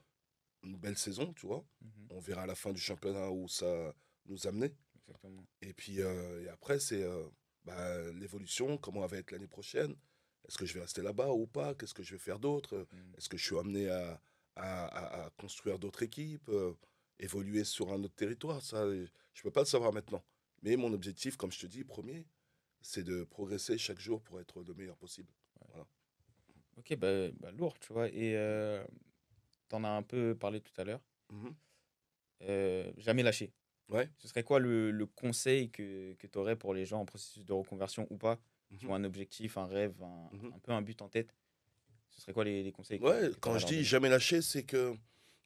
une 0.62 0.76
belle 0.76 0.98
saison, 0.98 1.32
tu 1.34 1.46
vois. 1.46 1.64
Mhm, 1.80 2.06
On 2.10 2.20
verra 2.20 2.42
à 2.42 2.46
la 2.46 2.54
fin 2.54 2.72
du 2.72 2.80
championnat 2.80 3.30
où 3.30 3.48
ça 3.48 3.94
nous 4.26 4.46
amenait. 4.46 4.74
Exactement. 4.96 5.46
Et 5.62 5.72
puis 5.74 6.00
euh, 6.02 6.42
et 6.44 6.48
après, 6.48 6.80
c'est 6.80 7.02
euh, 7.02 7.24
bah, 7.64 8.12
l'évolution, 8.12 8.78
comment 8.78 9.04
elle 9.04 9.10
va 9.10 9.18
être 9.18 9.30
l'année 9.32 9.48
prochaine. 9.48 9.94
Est-ce 10.48 10.58
que 10.58 10.66
je 10.66 10.74
vais 10.74 10.80
rester 10.80 11.02
là-bas 11.02 11.30
ou 11.32 11.46
pas? 11.46 11.74
Qu'est-ce 11.74 11.94
que 11.94 12.02
je 12.02 12.12
vais 12.14 12.18
faire 12.18 12.38
d'autre? 12.38 12.86
Mhm. 12.92 13.14
Est-ce 13.18 13.28
que 13.28 13.36
je 13.36 13.44
suis 13.44 13.58
amené 13.58 13.88
à, 13.90 14.20
à, 14.56 14.86
à- 14.86 15.26
à 15.26 15.30
construire 15.30 15.78
d'autres 15.78 16.02
équipes, 16.02 16.48
euh, 16.50 16.74
évoluer 17.18 17.64
sur 17.64 17.92
un 17.92 18.02
autre 18.02 18.14
territoire? 18.14 18.62
Ça, 18.62 18.84
je 18.92 19.00
ne 19.02 19.42
peux 19.42 19.50
pas 19.50 19.60
le 19.62 19.66
savoir 19.66 19.92
maintenant. 19.92 20.24
Mais 20.62 20.76
mon 20.76 20.92
objectif, 20.92 21.36
comme 21.36 21.52
je 21.52 21.60
te 21.60 21.66
dis, 21.66 21.84
premier, 21.84 22.26
c'est 22.80 23.04
de 23.04 23.24
progresser 23.24 23.78
chaque 23.78 24.00
jour 24.00 24.22
pour 24.22 24.40
être 24.40 24.62
le 24.62 24.74
meilleur 24.74 24.96
possible. 24.96 25.32
Ok, 26.76 26.94
bah, 26.96 27.30
bah, 27.40 27.50
lourd, 27.52 27.78
tu 27.78 27.92
vois. 27.92 28.08
Et 28.08 28.36
euh, 28.36 28.84
tu 29.68 29.74
en 29.76 29.84
as 29.84 29.88
un 29.90 30.02
peu 30.02 30.36
parlé 30.38 30.60
tout 30.60 30.72
à 30.80 30.84
l'heure. 30.84 31.00
Mhm. 31.30 31.56
Euh, 32.42 32.92
jamais 32.96 33.22
lâcher. 33.22 33.52
Ouais. 33.88 34.10
Ce 34.18 34.28
serait 34.28 34.44
quoi 34.44 34.58
le, 34.58 34.90
le 34.90 35.06
conseil 35.06 35.70
que, 35.70 36.14
que 36.14 36.26
tu 36.26 36.38
aurais 36.38 36.56
pour 36.56 36.74
les 36.74 36.84
gens 36.84 37.00
en 37.00 37.06
processus 37.06 37.44
de 37.44 37.52
reconversion 37.52 38.06
ou 38.10 38.18
pas 38.18 38.40
qui 38.78 38.86
Mhm. 38.86 38.90
ont 38.90 38.94
un 38.94 39.04
objectif, 39.04 39.56
un 39.58 39.66
rêve, 39.66 40.02
un, 40.02 40.28
Mhm. 40.32 40.52
un 40.54 40.58
peu 40.58 40.72
un 40.72 40.82
but 40.82 41.00
en 41.02 41.08
tête? 41.08 41.34
Ce 42.10 42.20
serait 42.22 42.32
quoi 42.34 42.44
les, 42.44 42.62
les 42.62 42.72
conseils 42.72 43.00
que- 43.00 43.04
Ouais, 43.04 43.30
que 43.30 43.40
quand 43.40 43.58
je 43.58 43.64
leur 43.64 43.68
dis 43.68 43.74
donner 43.74 43.84
jamais 43.84 44.08
lâcher, 44.08 44.40
c'est 44.42 44.64
que, 44.64 44.94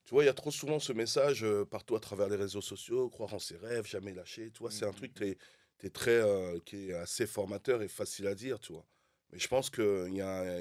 tu 0.04 0.10
vois, 0.14 0.22
il 0.24 0.26
y 0.26 0.30
a 0.30 0.34
trop 0.34 0.50
souvent 0.50 0.78
ce 0.78 0.92
message 0.92 1.42
euh, 1.44 1.64
partout 1.64 1.96
à 1.96 2.00
travers 2.00 2.28
les 2.28 2.36
réseaux 2.36 2.60
sociaux, 2.60 3.08
croire 3.10 3.34
en 3.34 3.38
ses 3.40 3.56
rêves, 3.56 3.86
jamais 3.86 4.14
lâcher, 4.14 4.50
tu 4.52 4.58
vois, 4.60 4.70
c'est 4.70 4.86
un 4.86 4.92
truc 4.92 5.14
qui 5.14 5.24
est, 5.24 5.38
qui 5.78 5.86
est 5.86 5.90
très, 5.90 6.12
euh, 6.20 6.60
qui 6.64 6.90
est 6.90 6.94
assez 6.94 7.26
formateur 7.26 7.82
et 7.82 7.88
facile 7.88 8.26
à 8.28 8.34
dire, 8.34 8.60
tu 8.60 8.72
vois. 8.72 8.86
Mais 9.32 9.38
je 9.38 9.48
pense 9.48 9.70
que 9.70 10.06
il 10.08 10.14
y 10.16 10.20
a, 10.20 10.60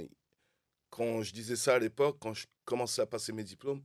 quand 0.89 1.21
je 1.21 1.34
disais 1.34 1.56
ça 1.56 1.75
à 1.75 1.80
l'époque, 1.80 2.17
quand 2.19 2.34
je 2.34 2.47
commençais 2.65 3.02
à 3.02 3.06
passer 3.06 3.32
mes 3.32 3.43
diplômes, 3.43 3.82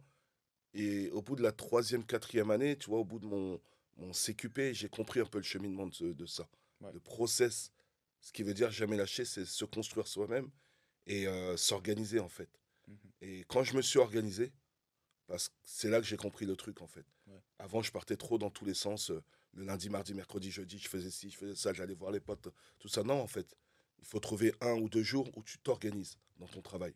et 0.72 1.10
au 1.10 1.22
bout 1.22 1.36
de 1.36 1.42
la 1.42 1.52
troisième, 1.52 2.04
quatrième 2.04 2.50
année, 2.50 2.76
tu 2.76 2.90
vois, 2.90 2.98
au 2.98 3.04
bout 3.04 3.18
de 3.20 3.26
mon, 3.26 3.60
mon 3.96 4.12
CQP, 4.12 4.72
j'ai 4.72 4.88
compris 4.88 5.20
un 5.20 5.26
peu 5.26 5.38
le 5.38 5.44
cheminement 5.44 5.86
de, 5.86 6.12
de 6.12 6.26
ça. 6.26 6.48
Ouais. 6.80 6.92
Le 6.92 7.00
process, 7.00 7.70
ce 8.20 8.32
qui 8.32 8.42
veut 8.42 8.54
dire 8.54 8.70
jamais 8.72 8.96
lâcher, 8.96 9.24
c'est 9.24 9.44
se 9.44 9.64
construire 9.64 10.08
soi-même 10.08 10.50
et 11.06 11.28
euh, 11.28 11.56
s'organiser 11.56 12.18
en 12.18 12.28
fait. 12.28 12.48
Mhm. 12.88 12.96
Et 13.20 13.44
quand 13.46 13.62
je 13.62 13.76
me 13.76 13.82
suis 13.82 13.98
organisé, 13.98 14.52
parce 15.26 15.48
que 15.48 15.54
c'est 15.64 15.88
là 15.88 16.00
que 16.00 16.06
j'ai 16.06 16.16
compris 16.16 16.44
le 16.44 16.56
truc 16.56 16.82
en 16.82 16.86
fait. 16.86 17.06
Ouais. 17.28 17.40
Avant, 17.58 17.82
je 17.82 17.92
partais 17.92 18.16
trop 18.16 18.36
dans 18.38 18.50
tous 18.50 18.64
les 18.64 18.74
sens. 18.74 19.10
euh, 19.10 19.22
Le 19.52 19.64
lundi, 19.64 19.88
mardi, 19.88 20.12
mercredi, 20.14 20.50
jeudi, 20.50 20.78
je 20.78 20.88
faisais 20.88 21.10
ci, 21.10 21.30
je 21.30 21.36
faisais 21.36 21.54
ça, 21.54 21.72
j'allais 21.72 21.94
voir 21.94 22.10
les 22.10 22.20
potes, 22.20 22.48
tout 22.80 22.88
ça. 22.88 23.02
Non, 23.04 23.20
en 23.20 23.28
fait, 23.28 23.54
il 24.00 24.04
faut 24.06 24.18
trouver 24.20 24.52
un 24.60 24.74
ou 24.74 24.88
deux 24.88 25.04
jours 25.04 25.30
où 25.36 25.42
tu 25.44 25.58
t'organises 25.58 26.18
dans 26.36 26.48
ton 26.48 26.62
travail. 26.62 26.94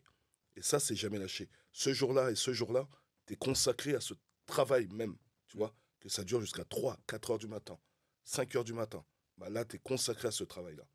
Et 0.55 0.61
ça, 0.61 0.79
c'est 0.79 0.95
jamais 0.95 1.19
lâché. 1.19 1.49
Ce 1.71 1.93
jour-là 1.93 2.31
et 2.31 2.35
ce 2.35 2.53
jour-là, 2.53 2.87
tu 3.25 3.33
es 3.33 3.35
consacré 3.35 3.95
à 3.95 4.01
ce 4.01 4.13
travail 4.45 4.87
même. 4.89 5.17
Tu 5.47 5.57
vois, 5.57 5.73
que 5.99 6.09
ça 6.09 6.23
dure 6.23 6.41
jusqu'à 6.41 6.65
3, 6.65 6.97
4 7.07 7.31
heures 7.31 7.37
du 7.39 7.47
matin, 7.47 7.79
5 8.23 8.55
heures 8.55 8.63
du 8.63 8.73
matin. 8.73 9.05
Bah 9.37 9.49
là, 9.49 9.65
tu 9.65 9.77
es 9.77 9.79
consacré 9.79 10.27
à 10.27 10.31
ce 10.31 10.43
travail-là. 10.43 10.87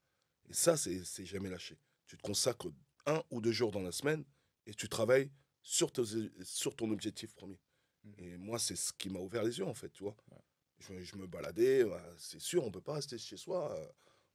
Et 0.48 0.52
ça, 0.52 0.76
c'est 0.76 1.24
jamais 1.24 1.48
lâché. 1.48 1.78
Tu 2.06 2.16
te 2.16 2.22
consacres 2.22 2.68
un 3.06 3.22
ou 3.30 3.40
deux 3.40 3.52
jours 3.52 3.70
dans 3.72 3.80
la 3.82 3.92
semaine 3.92 4.24
et 4.66 4.74
tu 4.74 4.88
travailles 4.88 5.30
sur, 5.62 5.92
ton 5.92 6.90
objectif 6.90 7.34
premier. 7.34 7.58
Mhm. 8.04 8.14
Et 8.18 8.36
moi, 8.36 8.58
c'est 8.58 8.76
ce 8.76 8.92
qui 8.92 9.08
m'a 9.08 9.20
ouvert 9.20 9.42
les 9.42 9.58
yeux, 9.58 9.66
en 9.66 9.74
fait, 9.74 9.90
tu 9.90 10.02
vois. 10.02 10.16
Ouais. 10.30 10.38
Je, 10.78 11.02
je 11.02 11.16
me 11.16 11.26
baladais, 11.26 11.84
bah, 11.84 12.04
c'est 12.18 12.40
sûr, 12.40 12.64
on 12.64 12.70
peut 12.70 12.80
pas 12.82 12.94
rester 12.94 13.16
chez 13.18 13.36
soi. 13.36 13.74
euh, 13.78 13.88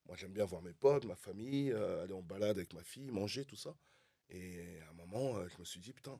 Moi, 0.06 0.15
j'aime 0.17 0.34
bien 0.34 0.45
voir 0.45 0.62
mes 0.63 0.74
potes, 0.74 1.06
ma 1.06 1.15
famille, 1.15 1.72
euh, 1.72 2.04
aller 2.04 2.13
en 2.13 2.24
balade 2.24 2.58
avec 2.58 2.74
ma 2.74 2.84
fille, 2.84 3.12
manger, 3.12 3.45
tout 3.45 3.56
ça. 3.56 3.76
Et 4.30 4.80
à 4.88 4.92
un 4.92 4.94
moment, 4.94 5.38
euh, 5.38 5.48
je 5.50 5.60
me 5.60 5.65
suis 5.65 5.80
dit, 5.80 5.94
putain, 5.94 6.20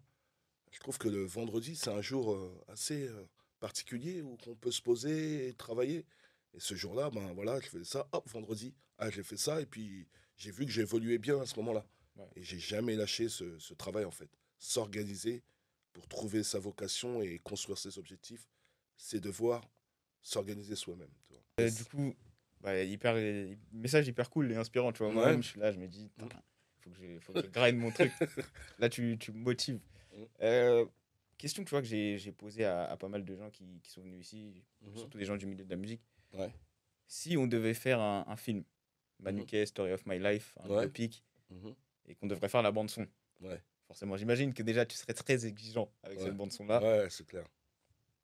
je 0.72 0.80
trouve 0.80 0.98
que 0.98 1.08
le 1.08 1.24
vendredi, 1.24 1.76
c'est 1.76 1.90
un 1.90 2.02
jour 2.02 2.34
euh, 2.34 2.64
assez 2.68 3.08
euh, 3.08 3.26
particulier 3.60 4.22
où 4.22 4.38
on 4.48 4.56
peut 4.56 4.72
se 4.72 4.82
poser 4.82 5.48
et 5.48 5.54
travailler. 5.54 6.06
Et 6.54 6.60
ce 6.60 6.74
jour-là, 6.76 7.10
ben 7.12 7.32
voilà, 7.34 7.60
je 7.60 7.68
faisais 7.68 7.84
ça, 7.84 8.08
hop, 8.12 8.28
vendredi, 8.30 8.74
ah, 8.98 9.10
j'ai 9.12 9.24
fait 9.24 9.38
ça, 9.38 9.62
et 9.62 9.66
puis 9.66 10.08
j'ai 10.36 10.52
vu 10.52 10.66
que 10.66 10.72
j'évoluais 10.72 11.20
bien 11.20 11.40
à 11.40 11.46
ce 11.46 11.56
moment-là. 11.58 11.86
Ouais. 12.16 12.28
Et 12.36 12.44
j'ai 12.44 12.60
jamais 12.60 12.96
lâché 12.96 13.30
ce, 13.30 13.60
ce 13.60 13.74
travail, 13.74 14.06
en 14.06 14.12
fait. 14.12 14.30
S'organiser 14.58 15.44
pour 15.94 16.08
trouver 16.08 16.44
sa 16.44 16.60
vocation 16.60 17.22
et 17.22 17.40
construire 17.40 17.78
ses 17.78 17.98
objectifs, 17.98 18.48
c'est 18.98 19.20
devoir 19.20 19.70
s'organiser 20.22 20.76
soi-même. 20.76 21.12
Euh, 21.60 21.70
du 21.70 21.86
coup, 21.86 22.16
bah, 22.62 22.82
hyper, 22.84 23.16
message 23.72 24.08
hyper 24.08 24.30
cool 24.30 24.52
et 24.52 24.56
inspirant, 24.56 24.92
tu 24.92 25.00
vois. 25.00 25.10
Ouais. 25.10 25.16
Moi-même, 25.16 25.44
je 25.44 25.50
suis 25.50 25.60
là, 25.60 25.72
je 25.72 25.78
me 25.78 25.88
dis, 25.88 26.10
faut 26.94 27.02
que 27.02 27.08
je, 27.08 27.20
faut 27.20 27.34
que 27.34 27.42
je 27.42 27.48
grind 27.48 27.78
mon 27.78 27.92
truc. 27.92 28.12
là, 28.80 28.90
tu, 28.90 29.18
tu 29.20 29.32
me 29.32 29.40
motives. 29.40 29.80
Mm. 30.16 30.24
Euh, 30.42 30.86
question 31.38 31.64
tu 31.64 31.70
vois, 31.72 31.82
que 31.82 31.88
j'ai 31.88 32.32
posée 32.32 32.66
à, 32.66 32.86
à 32.90 32.98
pas 32.98 33.08
mal 33.08 33.24
de 33.26 33.36
gens 33.36 33.50
qui, 33.50 33.80
qui 33.84 33.92
sont 33.92 34.02
venus 34.02 34.26
ici, 34.28 34.64
Mhm. 34.82 34.98
surtout 34.98 35.18
des 35.18 35.26
gens 35.26 35.38
du 35.38 35.46
milieu 35.46 35.64
de 35.66 35.70
la 35.70 35.76
musique. 35.76 36.02
Ouais. 36.34 36.54
Si 37.08 37.38
on 37.38 37.48
devait 37.48 37.74
faire 37.74 38.00
un, 38.00 38.26
un 38.28 38.36
film, 38.36 38.64
Manuquet, 39.20 39.66
Story 39.66 39.92
of 39.94 40.06
My 40.06 40.20
Life, 40.20 40.54
un. 40.64 40.70
Ouais. 40.70 40.82
biopic, 40.84 41.24
Mhm. 41.50 41.74
et 42.08 42.16
qu'on 42.16 42.28
devrait 42.28 42.50
faire 42.50 42.62
la 42.62 42.72
bande-son, 42.72 43.08
Ouais. 43.42 43.62
forcément, 43.88 44.16
j'imagine 44.18 44.54
que 44.54 44.62
déjà 44.64 44.86
tu 44.86 44.96
serais 44.96 45.14
très 45.14 45.46
exigeant 45.46 45.92
avec 46.04 46.20
cette 46.20 46.36
bande-son-là. 46.36 46.82
Ouais, 46.82 47.10
c'est 47.10 47.26
clair. 47.26 47.46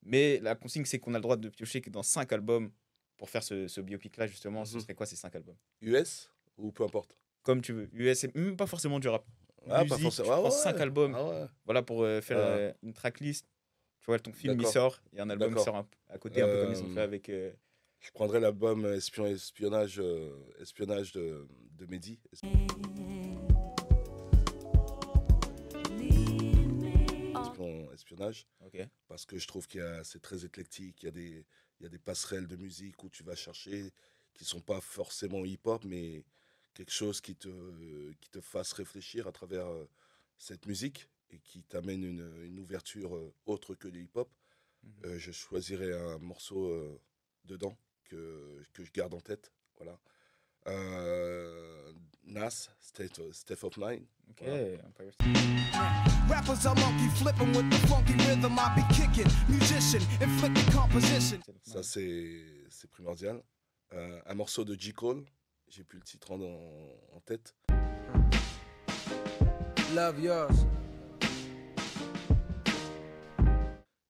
Mais 0.03 0.39
la 0.39 0.53
consigne, 0.55 0.85
c'est 0.85 0.99
qu'on 0.99 1.13
a 1.15 1.17
le 1.17 1.21
droit 1.23 1.35
de 1.37 1.49
piocher 1.49 1.81
que 1.81 1.89
dans 1.89 2.03
5 2.03 2.31
albums 2.31 2.71
pour 3.17 3.29
faire 3.29 3.41
ce, 3.43 3.67
ce 3.67 3.81
biopic-là, 3.81 4.27
justement, 4.27 4.63
ce 4.65 4.79
serait 4.79 4.93
quoi 4.93 5.05
ces 5.07 5.15
5 5.15 5.33
albums? 5.35 5.55
US 5.81 6.31
ou 6.57 6.71
peu 6.71 6.83
importe? 6.83 7.17
Comme 7.45 7.61
tu 7.61 7.73
veux. 7.73 7.87
US, 7.93 8.25
même 8.33 8.57
pas 8.57 8.65
forcément 8.65 8.99
du 8.99 9.07
rap. 9.07 9.23
Ah, 9.69 9.83
Musique, 9.83 9.89
pas 9.89 9.97
forcément. 9.99 10.31
Ah 10.33 10.41
ouais. 10.41 10.51
5 10.51 10.79
albums. 10.81 11.13
Ah 11.15 11.23
ouais. 11.25 11.45
Voilà, 11.63 11.83
pour 11.83 12.03
euh, 12.03 12.19
faire 12.19 12.37
Ouais. 12.37 12.43
euh, 12.43 12.73
une 12.83 12.91
tracklist. 12.93 13.45
Tu 14.01 14.05
vois, 14.07 14.19
ton 14.19 14.33
film, 14.33 14.59
il 14.59 14.67
sort, 14.67 14.99
et 15.13 15.19
un 15.19 15.29
album 15.29 15.49
D'accord. 15.49 15.63
sort 15.63 15.75
un- 15.77 15.87
à 16.09 16.17
côté, 16.17 16.41
un 16.41 16.47
peu 16.47 16.61
comme 16.63 16.73
ils 16.73 16.83
ont 16.83 16.89
Euh, 16.89 16.93
fait 16.93 17.01
avec... 17.01 17.29
Je 17.99 18.11
prendrais 18.11 18.39
l'album 18.39 18.85
espion, 18.85 19.25
espionnage, 19.25 20.01
espionnage 20.59 21.11
de, 21.13 21.47
de 21.77 21.85
Mehdi. 21.87 22.19
Espion- 27.35 27.91
espionnage. 27.93 28.45
Parce 29.07 29.25
que 29.25 29.37
je 29.37 29.47
trouve 29.47 29.67
y 29.73 29.79
a 29.79 30.03
c'est 30.03 30.21
très 30.21 30.45
éclectique. 30.45 30.97
Il 31.01 31.05
y 31.05 31.09
a 31.09 31.11
des 31.11 31.45
il 31.79 31.83
y 31.83 31.85
a 31.85 31.89
des 31.89 31.99
passerelles 31.99 32.47
de 32.47 32.55
musique 32.55 33.03
où 33.03 33.09
tu 33.09 33.23
vas 33.23 33.35
chercher 33.35 33.91
qui 34.33 34.45
sont 34.45 34.61
pas 34.61 34.79
forcément 34.81 35.43
hip-hop, 35.45 35.83
mais 35.85 36.23
quelque 36.75 36.91
chose 36.91 37.19
qui 37.21 37.35
te 37.35 37.49
qui 38.21 38.29
te 38.29 38.39
fasse 38.41 38.73
réfléchir 38.73 39.25
à 39.27 39.31
travers 39.31 39.65
euh, 39.67 39.89
cette 40.37 40.67
musique 40.67 41.09
et 41.31 41.39
qui 41.39 41.63
t'amène 41.63 42.03
une, 42.03 42.29
une 42.43 42.59
ouverture 42.59 43.15
euh, 43.15 43.33
autre 43.47 43.73
que 43.73 43.87
le 43.87 43.99
hip-hop. 44.01 44.29
Mhm. 44.83 44.91
Euh, 45.05 45.17
je 45.17 45.31
choisirais 45.31 45.93
un 45.93 46.19
morceau 46.19 46.67
euh, 46.67 47.01
dedans 47.45 47.75
que 48.03 48.61
que 48.73 48.83
je 48.83 48.91
garde 48.91 49.15
en 49.15 49.21
tête. 49.21 49.51
Voilà. 49.77 49.99
Euh, 50.67 51.91
Nas, 52.23 52.69
State, 52.79 53.21
State 53.33 53.63
of 53.63 53.77
Mind. 53.77 54.03
Ok, 54.29 54.41
Voilà. 54.41 54.83
Empire 54.85 55.13
State. 55.13 55.37
Rappers 56.27 56.65
are 56.65 56.75
monkey 56.75 57.07
flipping 57.15 57.55
with 57.55 57.69
the 57.69 57.87
funky 57.87 58.13
rhythm 58.27 58.57
I 58.57 58.73
be 58.75 58.81
kicking. 58.93 59.31
Musician, 59.47 60.01
inflicting 60.21 60.65
composition. 60.73 61.39
State 61.41 61.55
of 61.55 61.61
Ça, 61.73 61.83
c'est 61.83 62.41
c'est 62.69 62.89
primordial. 62.89 63.41
Euh, 63.93 64.19
un 64.25 64.33
morceau 64.33 64.65
de 64.65 64.73
J. 64.73 64.91
Cole, 64.93 65.23
j'ai 65.75 65.83
plus 65.83 65.97
le 65.99 66.05
titre 66.05 66.31
en, 66.31 66.39
en 66.39 67.19
tête. 67.25 67.53
Love 69.93 70.19
yours. 70.21 70.65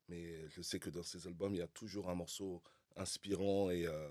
Mais 0.09 0.47
je 0.49 0.61
sais 0.61 0.79
que 0.79 0.91
dans 0.91 1.01
ces 1.01 1.25
albums, 1.25 1.55
il 1.55 1.57
y 1.57 1.63
a 1.63 1.67
toujours 1.67 2.09
un 2.09 2.15
morceau 2.15 2.61
inspirant 2.95 3.71
et, 3.71 3.87
euh, 3.87 4.07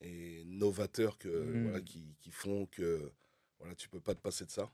et 0.00 0.42
novateur 0.46 1.16
que, 1.16 1.28
Mhm. 1.28 1.62
voilà, 1.64 1.80
qui, 1.80 2.16
qui 2.20 2.32
font 2.32 2.66
que 2.66 3.12
voilà, 3.60 3.74
tu 3.76 3.88
peux 3.88 4.00
pas 4.00 4.14
te 4.16 4.20
passer 4.20 4.44
de 4.44 4.50
ça. 4.50 4.68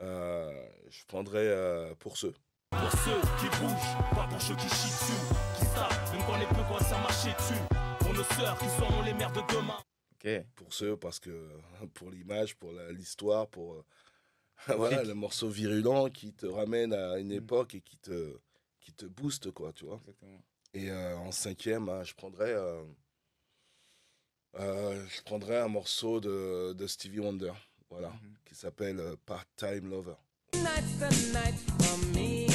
Euh, 0.00 0.68
je 0.90 1.04
prendrais 1.06 1.46
euh, 1.48 1.92
pour 1.96 2.16
ceux. 2.16 2.34
Pour 2.70 2.90
ceux 2.92 3.20
qui 3.40 3.48
bougent, 3.60 4.14
pas 4.14 4.28
pour 4.28 4.40
ceux 4.40 4.54
qui 4.54 4.68
chient 4.68 4.90
dessus. 4.90 5.34
Qui 5.58 5.64
savent, 5.66 6.12
même 6.12 6.22
quand 6.24 6.36
les 6.38 6.46
peu 6.46 6.84
ça 6.84 6.98
marche 6.98 7.24
dessus. 7.24 7.60
Pour 7.98 8.14
nos 8.14 8.24
sœurs 8.24 8.58
qui 8.58 8.68
seront 8.68 9.02
les 9.02 9.12
mères 9.12 9.32
de 9.32 9.40
demain. 9.52 9.78
Pour 10.54 10.72
ceux, 10.72 10.96
parce 10.96 11.18
que 11.18 11.48
pour 11.94 12.10
l'image, 12.10 12.56
pour 12.56 12.72
l'histoire, 12.90 13.48
pour 13.48 13.74
euh, 13.74 13.84
voilà, 14.76 15.02
le 15.04 15.14
morceau 15.14 15.48
virulent 15.48 16.08
qui 16.10 16.32
te 16.32 16.46
ramène 16.46 16.92
à 16.92 17.18
une 17.18 17.28
Mhm. 17.28 17.36
époque 17.38 17.74
et 17.74 17.80
qui 17.80 17.96
te, 17.98 18.38
qui 18.80 18.92
te 18.92 19.06
booste, 19.06 19.50
quoi, 19.50 19.72
tu 19.72 19.84
vois. 19.86 19.96
Exactement. 20.02 20.42
Et 20.74 20.90
euh, 20.90 21.16
en 21.16 21.32
cinquième, 21.32 21.88
hein, 21.88 22.02
je 22.04 22.14
prendrais, 22.14 22.52
euh, 22.54 22.82
euh, 24.58 25.04
je 25.08 25.22
prendrais 25.22 25.58
un 25.58 25.68
morceau 25.68 26.20
de, 26.20 26.72
de 26.74 26.86
Stevie 26.86 27.20
Wonder, 27.20 27.52
voilà, 27.90 28.08
Mhm. 28.10 28.34
qui 28.44 28.54
s'appelle 28.54 29.00
euh, 29.00 29.16
Part-Time 29.26 29.88
Lover. 29.90 30.14
Tonight's 30.52 30.98
the 30.98 31.32
night 31.32 31.54
for 31.80 31.98
me 32.14 32.46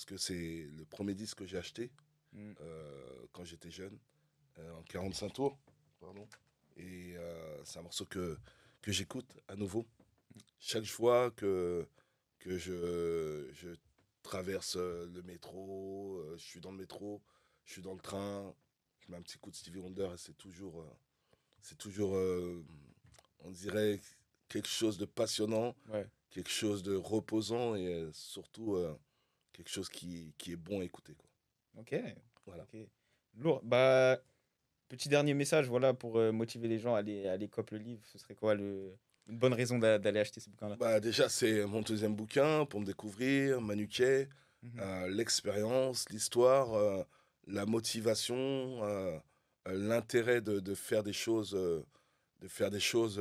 Parce 0.00 0.06
que 0.06 0.16
c'est 0.16 0.66
le 0.78 0.86
premier 0.86 1.12
disque 1.14 1.40
que 1.40 1.44
j'ai 1.46 1.58
acheté 1.58 1.90
Mm. 2.32 2.52
euh, 2.62 3.26
quand 3.32 3.44
j'étais 3.44 3.70
jeune, 3.70 3.98
euh, 4.58 4.72
en 4.72 4.82
45 4.84 5.30
tours, 5.30 5.58
pardon. 6.00 6.26
Et 6.78 7.16
euh, 7.18 7.64
c'est 7.64 7.80
un 7.80 7.82
morceau 7.82 8.06
que, 8.06 8.38
que 8.80 8.92
j'écoute 8.92 9.36
à 9.48 9.56
nouveau. 9.56 9.84
Chaque 10.58 10.86
fois 10.86 11.30
que, 11.32 11.86
que 12.38 12.56
je, 12.56 13.50
je 13.52 13.68
traverse 14.22 14.76
euh, 14.76 15.06
le 15.12 15.20
métro, 15.22 16.24
je 16.36 16.42
suis 16.44 16.60
dans 16.60 16.70
le 16.70 16.78
métro, 16.78 17.20
je 17.66 17.72
suis 17.74 17.82
dans 17.82 17.92
le 17.92 18.00
train, 18.00 18.54
je 19.00 19.10
mets 19.10 19.18
un 19.18 19.22
petit 19.22 19.36
coup 19.36 19.50
de 19.50 19.56
Stevie 19.56 19.80
Wonder 19.80 20.08
et 20.14 20.16
c'est 20.16 20.36
toujours, 20.38 20.86
c'est 21.60 21.76
toujours 21.76 22.12
on 23.40 23.50
dirait, 23.50 24.00
quelque 24.48 24.68
chose 24.68 24.96
de 24.96 25.04
passionnant, 25.04 25.76
Ouais. 25.90 26.08
quelque 26.30 26.48
chose 26.50 26.82
de 26.82 26.94
reposant 26.94 27.74
et 27.74 28.08
surtout 28.14 28.78
quelque 29.52 29.70
chose 29.70 29.88
qui, 29.88 30.34
qui 30.38 30.52
est 30.52 30.56
bon 30.56 30.80
à 30.80 30.84
écouter. 30.84 31.14
Quoi. 31.14 31.28
Ok. 31.82 31.94
Voilà. 32.46 32.66
Lourd. 33.36 33.60
Bah, 33.62 34.18
petit 34.88 35.08
dernier 35.08 35.34
message, 35.34 35.68
voilà, 35.68 35.94
pour 35.94 36.18
euh, 36.18 36.32
motiver 36.32 36.68
les 36.68 36.78
gens 36.78 36.94
à 36.94 36.98
aller, 36.98 37.26
à 37.28 37.32
aller 37.32 37.48
copier 37.48 37.78
le 37.78 37.84
livre. 37.84 38.02
Ce 38.06 38.18
serait 38.18 38.34
quoi 38.34 38.54
le... 38.54 38.96
une 39.28 39.38
bonne 39.38 39.54
raison 39.54 39.78
d'a- 39.78 39.98
d'aller 39.98 40.20
acheter 40.20 40.40
ce 40.40 40.50
bouquin-là? 40.50 40.76
Bah, 40.76 40.98
déjà, 41.00 41.28
c'est 41.28 41.64
mon 41.66 41.82
deuxième 41.82 42.14
bouquin 42.16 42.64
pour 42.66 42.80
me 42.80 42.86
découvrir, 42.86 43.60
Manuquet, 43.60 44.28
Mhm. 44.62 44.80
euh, 44.80 45.08
l'expérience, 45.08 46.08
l'histoire, 46.10 46.74
euh, 46.74 47.02
la 47.46 47.64
motivation, 47.66 48.82
l'intérêt 49.66 50.40
de, 50.40 50.60
de 50.60 50.74
faire 50.74 51.02
des 51.02 51.12
choses, 51.14 51.52
de 51.52 52.48
faire 52.48 52.70
des 52.70 52.80
choses 52.80 53.20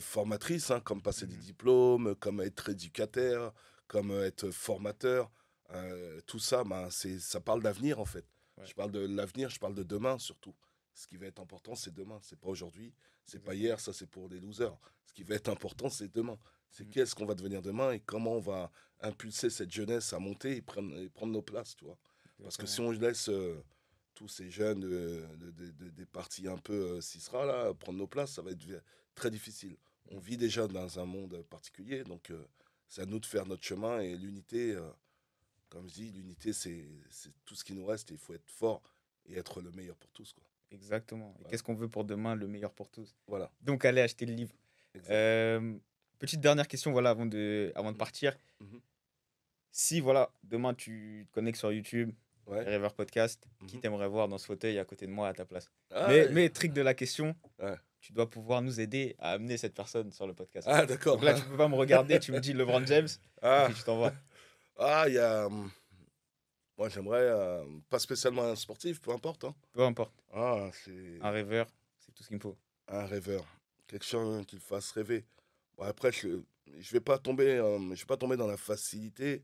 formatrices, 0.00 0.70
hein, 0.70 0.80
comme 0.80 1.02
passer 1.02 1.26
des 1.26 1.36
Mhm. 1.36 1.40
diplômes, 1.42 2.14
comme 2.16 2.40
être 2.40 2.68
éducateur, 2.68 3.54
comme 3.88 4.12
être 4.12 4.50
formateur. 4.50 5.30
Euh, 5.70 6.20
tout 6.26 6.38
ça, 6.38 6.64
ben, 6.64 6.88
c'est, 6.90 7.18
ça 7.18 7.40
parle 7.40 7.62
d'avenir 7.62 7.98
en 7.98 8.04
fait. 8.04 8.24
Ouais. 8.56 8.66
Je 8.66 8.74
parle 8.74 8.90
de 8.92 9.00
l'avenir, 9.00 9.50
je 9.50 9.58
parle 9.58 9.74
de 9.74 9.82
demain 9.82 10.18
surtout. 10.18 10.54
Ce 10.94 11.06
qui 11.06 11.16
va 11.16 11.26
être 11.26 11.40
important, 11.40 11.74
c'est 11.74 11.92
demain, 11.94 12.18
c'est 12.22 12.38
pas 12.38 12.48
aujourd'hui, 12.48 12.92
c'est 13.24 13.38
pas 13.42 13.54
hier, 13.54 13.78
ça 13.80 13.92
c'est 13.92 14.06
pour 14.08 14.28
les 14.28 14.40
losers. 14.40 14.76
Ce 15.06 15.12
qui 15.12 15.22
va 15.22 15.34
être 15.34 15.48
important, 15.48 15.88
c'est 15.90 16.12
demain. 16.12 16.38
C'est 16.70 16.84
Mhm. 16.84 16.90
qu'est-ce 16.90 17.14
qu'on 17.14 17.26
va 17.26 17.34
devenir 17.34 17.62
demain 17.62 17.92
et 17.92 18.00
comment 18.00 18.32
on 18.34 18.40
va 18.40 18.70
impulser 19.00 19.48
cette 19.50 19.70
jeunesse 19.72 20.12
à 20.12 20.18
monter 20.18 20.56
et 20.56 20.62
prendre, 20.62 20.96
et 20.98 21.08
prendre 21.08 21.32
nos 21.32 21.42
places, 21.42 21.76
tu 21.76 21.84
vois. 21.84 21.98
Parce 22.42 22.56
que 22.56 22.66
si 22.66 22.80
on 22.80 22.90
laisse 22.90 23.28
euh, 23.28 23.62
tous 24.14 24.28
ces 24.28 24.50
jeunes 24.50 24.80
de- 24.80 25.24
de- 25.36 25.50
de- 25.50 25.70
de- 25.70 25.90
des 25.90 26.06
partis 26.06 26.48
un 26.48 26.58
peu 26.58 26.72
euh, 26.96 27.00
Cisra, 27.00 27.46
là, 27.46 27.72
prendre 27.74 27.98
nos 27.98 28.06
places, 28.08 28.32
ça 28.32 28.42
va 28.42 28.50
être 28.52 28.82
très 29.14 29.30
difficile. 29.30 29.76
On 30.10 30.18
vit 30.18 30.36
déjà 30.36 30.66
dans 30.66 30.98
un 30.98 31.04
monde 31.04 31.42
particulier, 31.50 32.02
donc 32.04 32.30
euh, 32.30 32.44
c'est 32.88 33.02
à 33.02 33.06
nous 33.06 33.18
de 33.20 33.26
faire 33.26 33.46
notre 33.46 33.62
chemin 33.64 34.00
et 34.00 34.16
l'unité, 34.16 34.72
euh, 34.74 34.88
comme 35.68 35.88
je 35.88 35.94
dis, 35.94 36.10
l'unité, 36.12 36.52
c'est 36.52 36.84
tout 37.44 37.54
ce 37.54 37.64
qui 37.64 37.74
nous 37.74 37.84
reste 37.84 38.10
et 38.10 38.14
il 38.14 38.18
faut 38.20 38.34
être 38.34 38.50
fort 38.50 38.82
et 39.26 39.36
être 39.38 39.60
le 39.60 39.70
meilleur 39.72 39.96
pour 39.96 40.10
tous. 40.12 40.32
Quoi. 40.32 40.44
Exactement. 40.70 41.34
Et 41.38 41.44
Ouais. 41.44 41.50
Qu'est-ce 41.50 41.62
qu'on 41.62 41.74
veut 41.74 41.88
pour 41.88 42.04
demain, 42.04 42.34
le 42.34 42.46
meilleur 42.46 42.72
pour 42.72 42.88
tous? 42.88 43.14
Voilà. 43.26 43.50
Donc, 43.60 43.84
allez 43.84 44.00
acheter 44.00 44.26
le 44.26 44.34
livre. 44.34 44.54
Euh, 45.10 45.76
petite 46.18 46.40
dernière 46.40 46.66
question, 46.66 46.90
voilà, 46.92 47.10
avant 47.10 47.26
de, 47.26 47.70
avant 47.74 47.88
de 47.90 47.94
Mhm. 47.94 47.98
partir. 47.98 48.36
Mhm. 48.60 48.80
Si, 49.70 50.00
voilà, 50.00 50.30
demain 50.42 50.74
tu 50.74 51.26
te 51.28 51.34
connectes 51.34 51.58
sur 51.58 51.70
YouTube, 51.72 52.12
Ouais. 52.46 52.64
River 52.64 52.88
Podcast, 52.96 53.46
qui 53.66 53.76
Mhm. 53.76 53.82
t'aimerait 53.82 54.08
voir 54.08 54.26
dans 54.26 54.38
ce 54.38 54.46
fauteuil 54.46 54.78
à 54.78 54.84
côté 54.86 55.06
de 55.06 55.12
moi 55.12 55.28
à 55.28 55.34
ta 55.34 55.44
place? 55.44 55.70
Ah, 55.90 56.06
mais, 56.08 56.22
ouais. 56.26 56.32
mais, 56.32 56.48
trick 56.48 56.72
de 56.72 56.80
la 56.80 56.94
question, 56.94 57.36
Ouais. 57.58 57.76
Tu 58.00 58.12
dois 58.12 58.28
pouvoir 58.30 58.62
nous 58.62 58.80
aider 58.80 59.14
à 59.18 59.32
amener 59.32 59.56
cette 59.58 59.74
personne 59.74 60.12
sur 60.12 60.26
le 60.26 60.34
podcast. 60.34 60.66
Ah, 60.70 60.86
d'accord. 60.86 61.16
Donc 61.16 61.24
là, 61.24 61.34
tu 61.34 61.44
peux 61.46 61.56
pas 61.56 61.68
me 61.68 61.74
regarder, 61.74 62.18
tu 62.20 62.32
me 62.32 62.40
dis 62.40 62.52
LeBron 62.54 62.84
James, 62.86 63.08
Ah. 63.42 63.64
et 63.64 63.72
puis 63.72 63.80
je 63.80 63.84
t'envoie. 63.84 64.12
Ah, 64.76 65.04
il 65.08 65.14
y 65.14 65.18
a. 65.18 65.46
hum, 65.46 65.70
Moi, 66.76 66.88
j'aimerais. 66.88 67.22
euh, 67.22 67.64
pas 67.90 67.98
spécialement 67.98 68.44
un 68.44 68.54
sportif, 68.56 69.00
peu 69.00 69.10
importe. 69.10 69.44
hein. 69.44 69.54
Peu 69.72 69.82
importe, 69.82 70.14
Ah, 70.32 70.70
c'est 70.84 71.18
un 71.20 71.30
rêveur, 71.30 71.66
c'est 71.98 72.12
tout 72.14 72.22
ce 72.22 72.28
qu'il 72.28 72.36
me 72.36 72.42
faut. 72.42 72.56
un 72.88 73.04
rêveur. 73.06 73.44
Quelqu'un 73.88 74.44
qui 74.44 74.56
le 74.56 74.60
fasse 74.62 74.92
rêver. 74.92 75.24
Bon, 75.76 75.84
après, 75.84 76.12
je 76.12 76.40
je 76.78 76.92
vais 76.92 77.00
pas 77.00 77.18
tomber, 77.18 77.56
euh, 77.56 77.78
je 77.94 78.00
vais 78.02 78.06
pas 78.06 78.18
tomber 78.18 78.36
dans 78.36 78.46
la 78.46 78.58
facilité. 78.58 79.42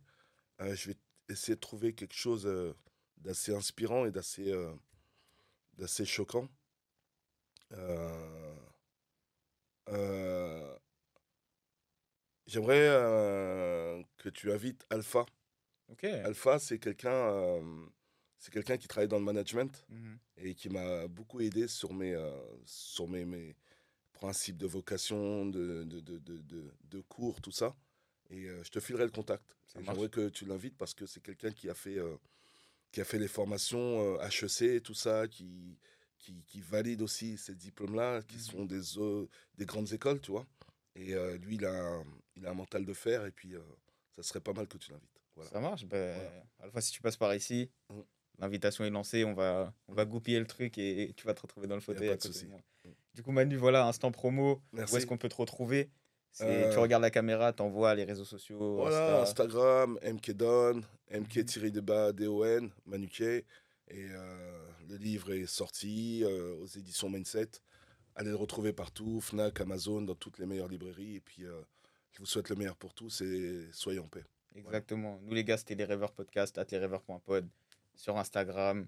Euh, 0.60 0.74
je 0.76 0.90
vais 0.90 0.96
essayer 1.30 1.54
de 1.54 1.60
trouver 1.60 1.94
quelque 1.94 2.12
chose 2.14 2.46
euh, 2.46 2.74
d'assez 3.16 3.54
inspirant 3.54 4.04
et 4.04 4.10
d'assez 4.10 4.52
euh, 4.52 4.70
d'assez 5.78 6.04
choquant. 6.04 6.46
Euh, 7.72 8.43
J'aimerais 12.46 12.88
euh, 12.88 14.02
que 14.18 14.28
tu 14.28 14.52
invites 14.52 14.84
Alpha. 14.90 15.24
Alpha, 16.24 16.58
c'est 16.58 16.78
quelqu'un 16.78 17.10
euh, 17.10 17.86
c'est 18.38 18.52
quelqu'un 18.52 18.76
qui 18.76 18.86
travaille 18.88 19.08
dans 19.08 19.18
le 19.18 19.24
management 19.24 19.84
Mhm. 19.88 20.18
et 20.38 20.54
qui 20.54 20.68
m'a 20.68 21.06
beaucoup 21.08 21.40
aidé 21.40 21.68
sur 21.68 21.94
mes, 21.94 22.14
euh, 22.14 22.30
sur 22.66 23.08
mes, 23.08 23.24
mes 23.24 23.56
principes 24.12 24.58
de 24.58 24.66
vocation, 24.66 25.46
de, 25.46 25.84
de, 25.84 26.00
de, 26.00 26.18
de, 26.18 26.72
de- 26.90 27.00
cours, 27.08 27.40
tout 27.40 27.50
ça. 27.52 27.74
Et 28.30 28.46
euh, 28.48 28.62
je 28.64 28.70
te 28.70 28.80
filerai 28.80 29.04
le 29.04 29.10
contact. 29.10 29.56
J'aimerais 29.74 30.08
que 30.08 30.28
tu 30.28 30.44
l'invites 30.46 30.76
parce 30.76 30.94
que 30.94 31.06
c'est 31.06 31.20
quelqu'un 31.22 31.50
qui 31.52 31.68
a 31.70 31.74
fait 31.74 31.98
euh, 31.98 32.16
qui 32.92 33.00
a 33.00 33.04
fait 33.04 33.18
les 33.18 33.28
formations 33.28 34.16
euh, 34.18 34.28
HEC, 34.28 34.82
tout 34.82 34.94
ça, 34.94 35.26
qui, 35.28 35.78
qui, 36.24 36.42
qui 36.46 36.60
valide 36.60 37.02
aussi 37.02 37.36
ces 37.36 37.54
diplômes-là, 37.54 38.22
qui 38.22 38.36
Mhm. 38.36 38.40
sont 38.42 38.64
des, 38.64 38.98
euh, 38.98 39.26
des 39.58 39.66
grandes 39.66 39.92
écoles, 39.92 40.20
tu 40.20 40.30
vois. 40.30 40.46
Et 40.96 41.14
euh, 41.14 41.36
lui, 41.38 41.56
il 41.56 41.64
a, 41.66 41.72
un, 41.72 42.04
il 42.36 42.46
a 42.46 42.50
un 42.50 42.54
mental 42.54 42.84
de 42.84 42.92
fer, 42.94 43.26
et 43.26 43.30
puis 43.30 43.54
euh, 43.54 43.60
ça 44.16 44.22
serait 44.22 44.40
pas 44.40 44.52
mal 44.52 44.66
que 44.66 44.78
tu 44.78 44.90
l'invites. 44.90 45.20
Voilà. 45.36 45.50
Ça 45.50 45.60
marche. 45.60 45.84
Ben, 45.86 46.14
Voilà. 46.14 46.44
Alpha, 46.60 46.80
si 46.80 46.92
tu 46.92 47.02
passes 47.02 47.16
par 47.16 47.34
ici, 47.34 47.70
Mm. 47.90 48.00
l'invitation 48.38 48.84
est 48.84 48.90
lancée. 48.90 49.24
On 49.24 49.34
va, 49.34 49.74
on 49.88 49.94
va 49.94 50.04
goupiller 50.04 50.38
le 50.40 50.46
truc 50.46 50.78
et 50.78 51.12
tu 51.16 51.26
vas 51.26 51.34
te 51.34 51.42
retrouver 51.42 51.66
dans 51.66 51.74
le 51.74 51.80
fauteuil. 51.80 52.06
pas 52.08 52.14
à 52.14 52.16
de 52.16 52.22
côté 52.22 52.32
souci. 52.32 52.46
moi. 52.46 52.60
Mm. 52.84 52.90
Du 53.14 53.22
coup, 53.22 53.32
Manu, 53.32 53.56
voilà, 53.56 53.86
instant 53.86 54.10
promo. 54.12 54.62
Merci. 54.72 54.94
Où 54.94 54.96
est-ce 54.96 55.06
qu'on 55.06 55.18
peut 55.18 55.28
te 55.28 55.36
retrouver? 55.36 55.90
Euh, 56.40 56.72
Tu 56.72 56.78
regardes 56.78 57.02
la 57.02 57.10
caméra, 57.12 57.52
t'envoies 57.52 57.94
les 57.94 58.02
réseaux 58.04 58.24
sociaux. 58.24 58.74
Voilà, 58.76 59.20
Insta. 59.22 59.44
Instagram, 59.44 59.98
MKDon, 60.02 60.80
MK-Don, 61.10 62.70
Manuquet. 62.86 63.44
Et 63.88 64.06
euh, 64.10 64.68
le 64.88 64.96
livre 64.96 65.32
est 65.32 65.46
sorti 65.46 66.22
euh, 66.24 66.56
aux 66.56 66.66
éditions 66.66 67.08
Mindset. 67.08 67.50
Allez 68.16 68.30
le 68.30 68.36
retrouver 68.36 68.72
partout, 68.72 69.20
Fnac, 69.20 69.60
Amazon, 69.60 70.02
dans 70.02 70.14
toutes 70.14 70.38
les 70.38 70.46
meilleures 70.46 70.68
librairies. 70.68 71.16
Et 71.16 71.20
puis, 71.20 71.44
euh, 71.44 71.60
je 72.12 72.18
vous 72.20 72.26
souhaite 72.26 72.48
le 72.48 72.56
meilleur 72.56 72.76
pour 72.76 72.94
tous 72.94 73.20
et 73.22 73.68
soyez 73.72 73.98
en 73.98 74.06
paix. 74.08 74.24
Exactement. 74.54 75.18
Nous, 75.22 75.34
les 75.34 75.42
gars, 75.44 75.56
c'était 75.56 75.74
les 75.74 75.84
rêveurs 75.84 76.12
podcast, 76.12 76.56
at 76.58 76.66
lesrêveurs.pod, 76.70 77.48
sur 77.96 78.16
Instagram, 78.16 78.86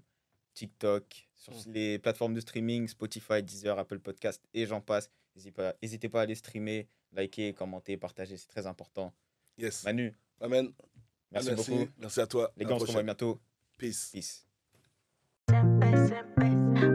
TikTok, 0.53 1.27
sur 1.35 1.53
Mm. 1.53 1.71
les 1.73 1.99
plateformes 1.99 2.33
de 2.33 2.39
streaming, 2.39 2.87
Spotify, 2.87 3.43
Deezer, 3.43 3.77
Apple 3.77 3.99
Podcast 3.99 4.41
et 4.53 4.65
j'en 4.65 4.79
passe. 4.81 5.09
N'hésitez 5.35 6.09
pas, 6.09 6.19
à 6.19 6.23
aller 6.23 6.35
streamer, 6.35 6.87
liker, 7.11 7.53
commenter, 7.53 7.97
partager, 7.97 8.37
c'est 8.37 8.47
très 8.47 8.65
important. 8.65 9.13
Yes. 9.57 9.83
Manu, 9.83 10.15
Amen. 10.39 10.71
merci, 11.31 11.49
Ah, 11.49 11.53
merci. 11.55 11.71
beaucoup. 11.71 11.91
Merci 11.97 12.21
à 12.21 12.27
toi. 12.27 12.51
Les 12.57 12.65
gars, 12.65 12.73
on 12.75 12.79
se 12.79 12.85
revoit 12.85 13.03
bientôt. 13.03 13.39
Peace. 13.77 14.09
Peace. 14.13 14.46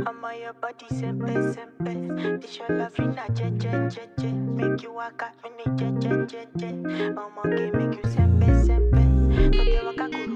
I'm 0.04 0.24
on 0.24 0.40
your 0.40 0.52
body, 0.54 0.86
simple, 0.90 1.52
simple. 1.54 2.38
This 2.38 2.58
your 2.58 2.76
love, 2.78 2.98
in 2.98 3.18
a 3.18 3.26
je, 3.34 3.50
je, 3.58 3.88
je, 3.90 4.08
je. 4.18 4.32
Make 4.32 4.82
you 4.82 4.92
walk 4.92 5.22
out, 5.22 5.32
me, 5.56 5.64
je, 5.78 5.92
je, 6.00 6.26
je, 6.28 6.46
je. 6.56 6.68
I'm 6.68 7.38
okay, 7.38 7.70
make 7.70 8.02
you 8.02 8.10
simple, 8.10 8.64
simple. 8.64 9.50
Don't 9.50 9.66
you 9.66 9.84
walk 9.84 10.00
up, 10.00 10.31